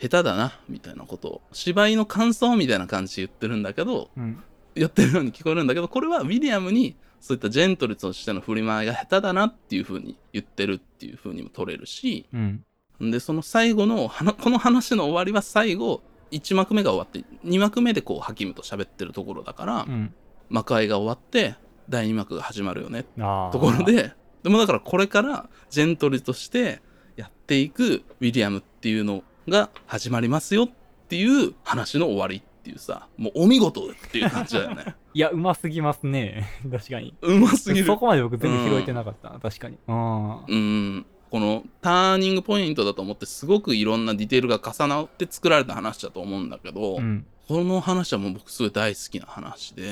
[0.00, 4.42] 下手だな、みたいなことを、芝居の感想みたいな感じで言ってるんだけど、うん。
[4.78, 12.64] 言ってるように聞こえるんだけど、これはウィリアムに、そういったジェントルとしての振り回りが下手だなっていう風に言ってるっていう風にも取れるし、うん。
[13.10, 14.08] で、その最後の、
[14.40, 20.14] この話の終わりは最後、1幕目が終わって、2幕目でこう、ハキムと喋ってるところだから、うん。
[20.48, 21.56] 幕開が終わって、
[21.88, 23.04] 第2幕が始まるよね。
[23.52, 23.84] ところ。
[23.84, 24.12] で、
[24.42, 26.80] でもだからこれからジェントルとして
[27.16, 30.68] やっていくウィリアムっていうのが始まりますよっ
[31.08, 34.94] ていう話の終わりっていうさ、もうお見事っていう感じだよね。
[35.14, 36.46] いや、うますぎますね。
[36.70, 37.14] 確かに。
[37.22, 37.96] うますぎるそ。
[37.96, 39.78] こまで僕全部拾えてなかったな、確かに。
[39.88, 40.44] うん。
[40.46, 41.06] うん。
[41.30, 47.26] このターニングポイントだと思ってすごくいろんなディテールが重なって作られた話だと思うんだけど、うん。
[47.46, 49.90] この話はもう僕すごい大好きな話で、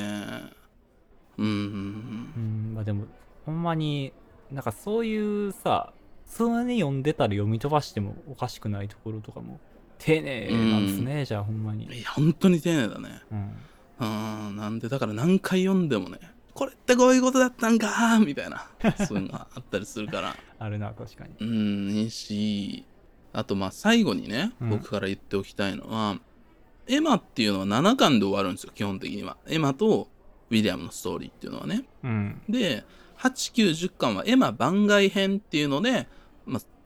[1.37, 3.05] うん、うん、まあでも、
[3.45, 4.13] ほんまに、
[4.51, 5.93] なんかそういうさ、
[6.27, 9.59] 普通に読んでたら読み飛ばしてもおかしくないところとかも、
[9.99, 11.85] 丁寧なんですね、じゃあほんまに。
[11.85, 13.21] いや、本当に丁寧だね。
[13.31, 14.47] うん。
[14.49, 16.19] うん、なんでだから何回読んでもね、
[16.53, 18.67] これってこういうことだったんかーみたいな、
[19.07, 21.33] そういうのがあったりするから、あるな、確かに。
[21.39, 22.85] うん、いいし、
[23.33, 26.19] あとまあ最後にね、うん僕から言っておきたいのは、
[26.87, 29.37] エマっていうのは7巻で終わるんですよ、基本的には。
[29.47, 30.09] エマと
[30.49, 31.83] ウィリアムのストーリーっていうのはね。
[32.03, 32.41] うん。
[32.47, 32.85] で、
[33.17, 36.05] 8、9、10巻はエマ番外編っていうので、まあ、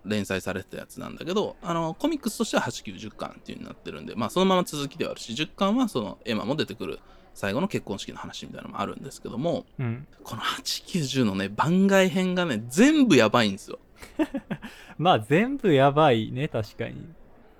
[0.05, 6.99] 連載されてたやつなんだけど、あの、コミックスとしては8、9、10巻っていう風になってるんで、まあ、そのまま続きではあるし、10巻はそのエマも出てくる
[7.33, 10.07] 最後の結婚式の話みたいなのもあるんですけども、うん。
[10.23, 13.79] この8、9、10のね、番外編がね、全部やばいんですよ。
[14.97, 16.95] まあ全部やばいね、確かに。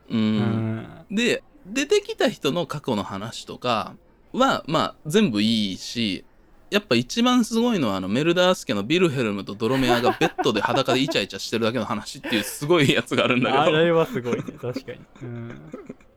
[0.10, 0.18] う。
[0.18, 1.06] うんん。
[1.12, 3.96] で、出てきた人の過去の話とか
[4.34, 6.26] は、まあ、全部いいし、
[6.72, 15.00] やっぱ一番すごいのは、あの、メルダース家のビルヘルムとドロメアがベッドで裸でイチャイチャしてるだけの話っていうすごいやつがあるんだあけど、れはすごいね、確かに。
[15.22, 15.62] うん。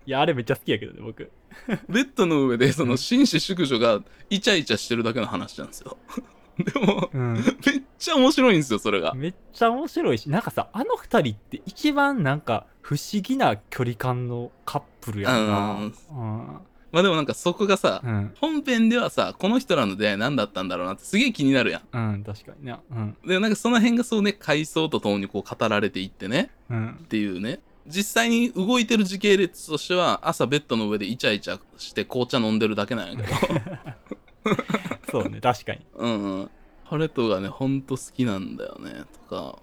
[0.07, 1.31] いや、あれめっちゃ好きやけどね、僕。
[1.89, 4.01] ベッドの上でその紳士淑女が
[4.31, 5.97] イチャイチャしてるだけの話なんですよ。
[6.59, 7.35] でも、うん。
[7.35, 9.13] めっちゃ面白いんですよ、それが。
[9.15, 15.59] めっちゃ面白いし、なんかさ、あの二人って一番なんか不思議な距離感のカップルやんな。
[15.73, 16.59] うんうん。
[16.95, 18.33] まあでもなんかそこがさ、うん。
[18.41, 21.83] 本編ではさ、この人らの出会い何だったんだろうなってすげえ気になるやん。
[21.93, 22.77] うん、確かにね。
[22.89, 23.17] うん。
[23.27, 27.07] で、なんかその辺がそうね、回想とともにこう語られていってね、うんっ。
[27.09, 27.59] ていうね。
[27.89, 34.51] 実際に動いてる時系列としては、朝ベッドの上でイチャイチャして紅茶飲んでるだけなんやけど。
[35.11, 35.81] そうね、確かに。
[35.97, 36.51] うんうん。
[36.85, 39.59] ハレトがね、ほんと好きなんだよね、とか。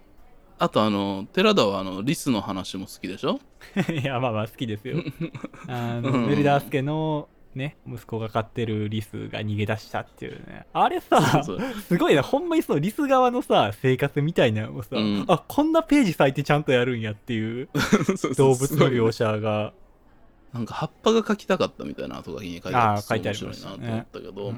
[0.62, 3.40] あとあの、寺田はあの、リスの話も好きでしょ？
[3.90, 5.02] いや、まあまあ好きですよ。
[5.66, 6.28] あの、うん。
[6.28, 10.66] ベルダース家の、ね、息子が飼ってるリスが逃げ出したっていうね。
[10.72, 11.42] あれさ、
[11.88, 15.24] すごいな、ほんまにそのリス側のさ、生活みたいなのをさ、うん。
[15.26, 17.68] あ、こんなページ割いてちゃんとやるんやっていう
[18.38, 19.72] 動物の描写が。
[20.52, 23.76] なんか葉っぱが描きたかったみたいな後書きに書いてあーあ書いてあり面白いましたね。
[23.78, 24.54] なと思ったけど、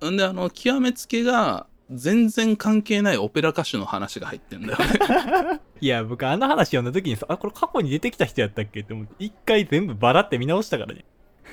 [0.00, 0.16] うんん。
[0.16, 8.80] であの極めつけが全然関係ないオペラ歌手の話が入ってんだよね いや、僕あの話読んだ時にさ、あ、これ過去に出てきた人やったっけ？
[8.80, 11.04] って思って、一回全部バラって見直したからね。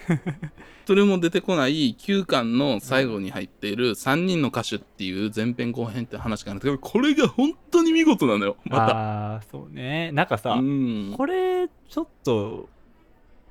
[0.86, 10.12] それも出てこない9巻の最後に入っている3人の歌手っていう前編後編って話があるんだけどこれが本当に見事なのよまたああー、そうね。
[10.14, 12.70] なんかさ、うんこれ、ちょっと、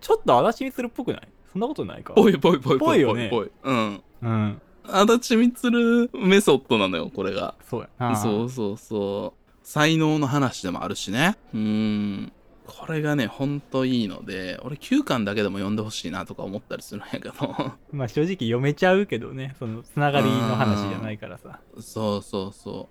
[0.01, 1.29] ちょっと足立みつるっぽくない？
[1.53, 2.15] そんなことないか？
[2.15, 4.63] ぽいぽいぽいぽいぽいよねぽいうんうん。
[4.91, 7.55] 足立みつるメソッドなのよこれが。
[7.69, 8.17] そうやな。
[8.17, 9.49] そうそうそう。
[9.63, 11.37] 才能の話でもあるしね。
[11.55, 12.33] うん。
[12.67, 17.33] これがねほんといいので俺9巻だけでも読んでほしいなとか思ったりするんやけど。
[17.93, 21.61] まあ正直読めちゃうけどね、そのつながりの話じゃないからさ。
[21.81, 22.89] そうそうそ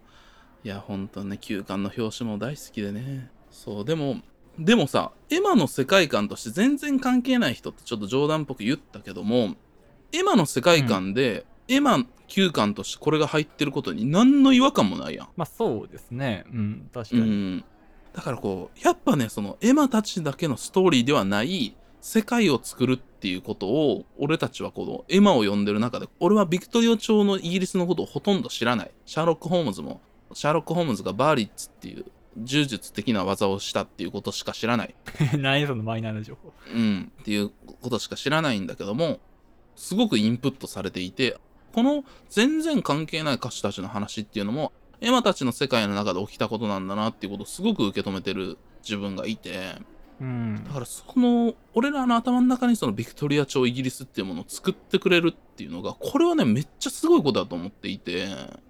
[0.64, 0.68] う。
[0.68, 3.30] いやほんとね9巻の表紙も大好きでね。
[3.52, 4.22] そうでも
[4.60, 9.56] でもさエマの世界観として全然関係ない人ってちょっと冗談っぽく言ったけども
[10.12, 16.46] エマの世界観で、エマ9巻としてこれが入ってることに何の違和感もないやんまあそうですね。
[16.52, 17.56] うん、確かうに。
[17.58, 17.64] ん、
[18.14, 30.02] だからこうやっぱねそのエマたちだけのストーリーではない世界を作るっていうことを俺たちはこのエマを読んでる中で俺はビクトリオ朝のイギリスのことをほとんど知らないシャーロック・ホームズも
[30.34, 32.06] シャーロック・ホームズがバーリッツっていう
[32.44, 34.96] 柔術的な技をしたっていうことしか知らない。
[35.38, 37.52] 何そのマイナーな情報うん、っていう
[37.82, 39.20] ことしか知らないんだけども、
[39.76, 41.38] すごくインプットされていて、
[41.78, 49.76] この全然関係ない歌手たちの話っていうのも、エマたちの世界の中で起きたことなんだなっていうことをすごく受け止めてる自分がいて、
[50.20, 50.64] うん。
[50.66, 58.26] だからその、俺らの頭の中にそのビクトリア朝イギリスっていうものを作ってくれるっていうのが、これはね、めっちゃすごいことだと思っていて、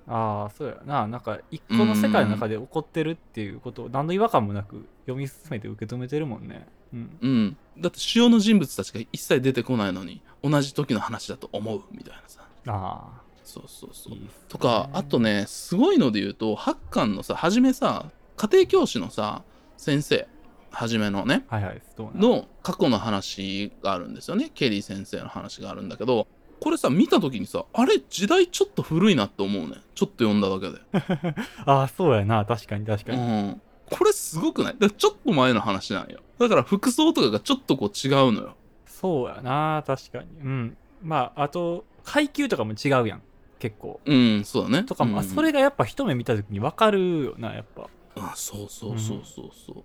[0.05, 1.07] ああそうやな。
[1.07, 6.67] なんか一個の世界の中で起こってるっていうことを何の違和感もなく読み進めて受け止めてるもんね。
[6.93, 7.17] うん。
[7.21, 7.57] うん。
[7.79, 12.46] だって主要の人物たちが一切出てこないのに、同じ時の話だと思うみたいなさ。
[12.73, 14.13] あそうそうそう。
[14.13, 18.05] あいいねとか、あとね、すごいので言うと、八巻のさ、はじめさ、
[18.35, 19.43] 家庭教師のさ、
[19.77, 20.27] 先生、
[20.71, 21.81] はじめのね、はいはい
[22.15, 24.51] の過去の話があるんですよね。
[24.53, 26.27] ケリー先生の話があるんだけど、
[26.59, 29.75] これさ、見た時にさ、あれ、時代ちょっと古いなって思うね。
[29.95, 31.35] ちょっと読んだだけで。
[31.65, 33.61] ああそうやな確かに確かうに、ん。
[33.89, 34.73] これすごくない？
[34.73, 36.19] だからちょっと前の話なんよ。
[36.39, 38.55] だから服装とかがちょっとこう違うのよ。
[38.85, 43.21] そうやな確かにうんまああと階級とかも違うやん。
[43.59, 43.99] 結構。
[44.05, 44.83] うん、そうだね。
[44.83, 45.27] とかも、あうん。
[45.27, 47.89] それがやっぱ一目見た時に分かるよなやっぱ。
[48.15, 49.51] あそうそうそうそう。
[49.53, 49.83] そ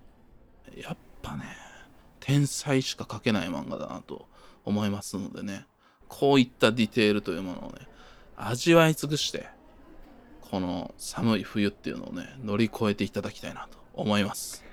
[0.75, 1.43] う、やっぱね
[2.21, 4.27] 天才しか描けない漫画だなと
[4.63, 5.65] 思いますのでね。
[6.07, 7.87] こういったディテールというものをね
[8.37, 9.47] 味わい尽くして
[10.41, 14.63] この寒い冬っていうのをね乗り越えていただきたいなと思います。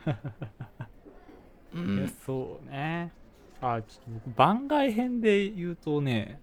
[1.74, 2.14] うん。
[2.24, 3.11] そうね。
[3.61, 6.40] あちょっと僕番外編で言うとね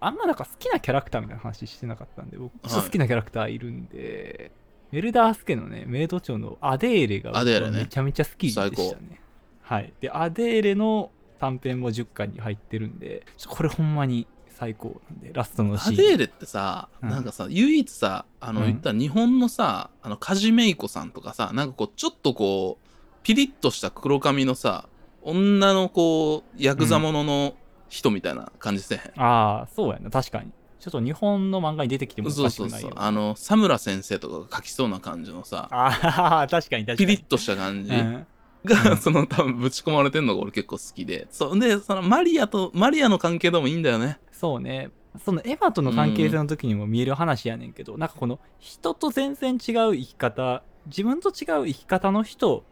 [0.00, 4.52] あんまなんか好きなキャラクターみたいな話してなかったんで僕好きなキャラクターいるんで、
[4.92, 7.32] メルダースケのねメイド長のアデーレが
[7.70, 8.82] めちゃめちゃ好きでした最高。
[8.96, 9.20] ね
[9.62, 9.92] はい。
[10.00, 15.94] でアデーレの短編も10巻に入ってるんでこれほんまに最高なんでラストのシーン。
[15.94, 17.08] アデーレってさ、うん。
[17.10, 18.66] なんかさ唯一さあのうん。
[18.66, 22.86] 言ったら日本のさ、あの梶芽衣子さんとかさなんかこうちょっとこう
[23.22, 24.88] ピリッとした黒髪のさ
[25.22, 27.54] 女のこうヤクザものの
[27.88, 30.10] 人みたいな感じせえへん、ああそうやな。
[30.10, 30.50] 確かに。
[30.80, 37.06] ちょっと日本の漫画に出てきてもおそうそうそうあの佐村先生とかが描きそうな感じのさああ確かに確かに。
[37.06, 38.26] ピリッとした感じうん。
[38.64, 38.96] が、うん。
[38.96, 41.26] その多分ぶち込まれてんのが俺結構好きで。
[41.30, 44.18] そうでそのマリアとマリアの関係でもいいんだよね。
[44.30, 44.90] そうね。
[45.24, 52.62] そのエヴァとの関係性の時にも見える話やねんけど、なんかこの人と全然違う生き方、自分と違う生き方の人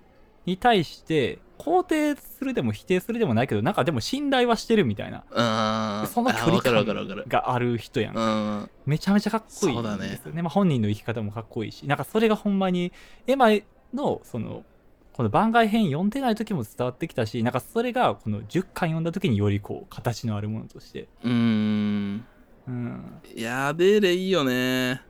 [0.44, 5.24] に対して、肯定するでも否定するでもないけど、なんかでも信頼はしてるみたいな、
[6.12, 8.16] その距離感がある人やん。
[8.16, 8.70] うん。
[8.86, 10.32] めちゃめちゃかっこいいそうんだねですよ。
[10.32, 10.42] ね。
[10.42, 12.92] まあ、本人の生き方もかっこいいし、なんかそれがほんまに、
[13.26, 14.64] エヴァの、その、
[15.12, 22.26] この番外編読んでない時も伝わってきたし、なんかそれがこの10巻読んだ時によりこう、形のあるものとして、うーん。
[22.68, 25.00] うん、いやアデーレいいよね。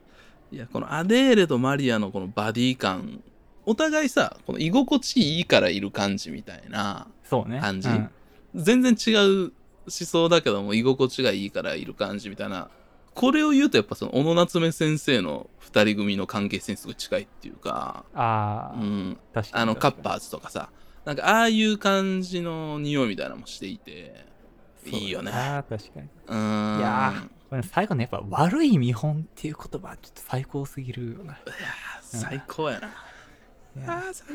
[0.53, 3.23] いやこのアデーレとマリアのこのバディ感
[3.67, 7.61] お互いさこの居心地いいからいる感じみたいなそうね。
[7.61, 7.89] 感じ。
[7.89, 8.11] うん。
[8.55, 9.53] 全然違う思
[9.87, 12.71] 想だけども居心地がいいからいる感じみたいな。
[13.15, 19.63] これを言うとやっぱその小野夏目先生の二人組の関係性にすごい近いっていうか、ああ、うん、確かに。
[19.63, 20.71] あのカッーパーズとかさ。
[21.07, 24.27] なんかああいう感じの匂いみたいなのもしていて。
[24.87, 25.33] いいよね。
[25.33, 26.09] ああ、確かに。
[26.27, 26.83] うーんい。
[26.83, 31.35] や最後ね、やっぱ悪い見本っていう言葉、ちょっと最高すぎるよな。
[31.35, 32.89] いやー最高やな。
[32.89, 32.91] い
[33.87, 34.27] あやー最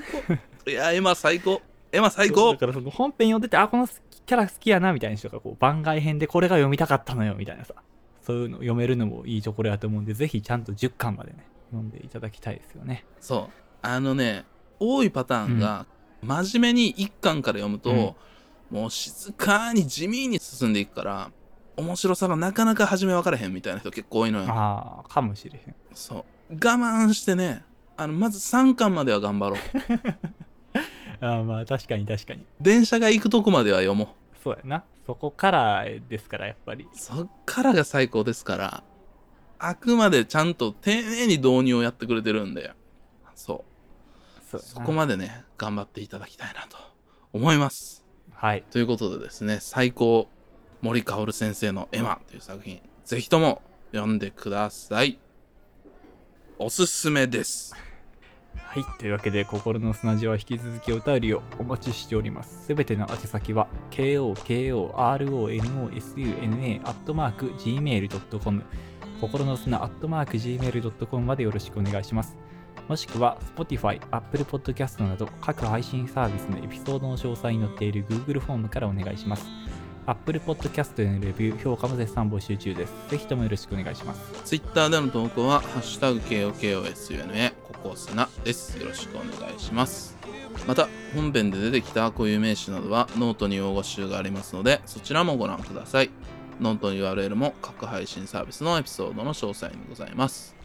[0.65, 0.69] 高。
[0.69, 1.61] いやーエマ最高。
[1.91, 2.57] エマ最高だ。
[2.57, 7.73] からその本編読んでて、あ、このキャラ好きやなみたいな人がこう番外編でこれが読みたかったのよみたいなさ、
[8.21, 13.05] そういうの読めるのもいいところやと思うんで、ぜひちゃんと10巻までね、読んでいただきたいですよね。
[13.19, 13.53] そう。
[13.81, 14.45] あのね、
[14.79, 15.85] 多いパターンが、
[16.21, 18.15] 真面目に1巻から読むと、
[18.69, 21.31] もう静かに地味に進んでいくから、
[21.77, 24.45] 面白さがなかなか初め分からへんみたいな人結構多いのよ。
[24.49, 25.75] ああ、かもしれへん。
[25.93, 26.53] そう。
[26.53, 27.63] 我慢してね、
[27.97, 29.59] あの、まず3巻までは頑張ろう。
[31.25, 32.45] ああ、まあ確かに確かに。
[32.59, 34.07] 電車が行くとこまでは読もう。
[34.43, 34.83] そうやな。
[35.05, 36.87] そこからですから、やっぱり。
[36.93, 38.83] そっからが最高ですから、
[39.59, 42.73] あくまでちゃんと丁寧に導入をやってくれてるんで、
[43.35, 43.65] そ
[44.53, 44.59] う。
[44.59, 46.77] そこまでね、頑張っていただきたいなと
[47.31, 48.05] 思います。
[48.33, 48.63] はい。
[48.71, 50.27] ということでですね、最高
[50.81, 53.61] 森かおる先生のエマという作品、ぜひとも
[53.91, 55.19] 読んでください。
[56.64, 57.76] おすすめです。
[58.55, 58.84] はい。
[58.99, 62.66] というわけで、心の砂地は引き続きお便りをお待ちしております。
[62.68, 64.91] すべての宛先は、KOKORONOSUNA
[66.84, 68.64] アットマーク Gmail.com
[69.20, 72.38] 心の砂アットマーク .gmail.com までよろしくお願いします。
[72.88, 79.47] もしくは、Spotify、Apple Podcast など各配信サービスのエピソードの詳細に載っている Google フォームからお願いします。
[80.06, 82.93] Apple Podcast へのレビュー、評価も絶賛募集中です。
[83.10, 84.22] ぜひともよろしくお願いします。
[84.45, 88.80] Twitter での投稿は、ハッシュタグ KOKOSUNA、コスナです。
[88.80, 90.18] よろしくお願いします。
[90.68, 96.10] また、本編で出てきた固有名詞などはノートに用語集がありますので、そちらもご覧ください。
[96.60, 100.56] ノートの URL も各配信サービスのエピソードの詳細にございます。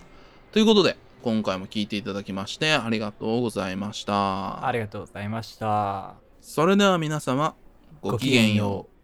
[0.53, 4.67] ということで、今回も聞いていただきましてありがとうございました。
[4.67, 6.15] ありがとうございました。
[6.41, 7.55] それでは皆様、
[8.03, 8.96] ごきげんよう。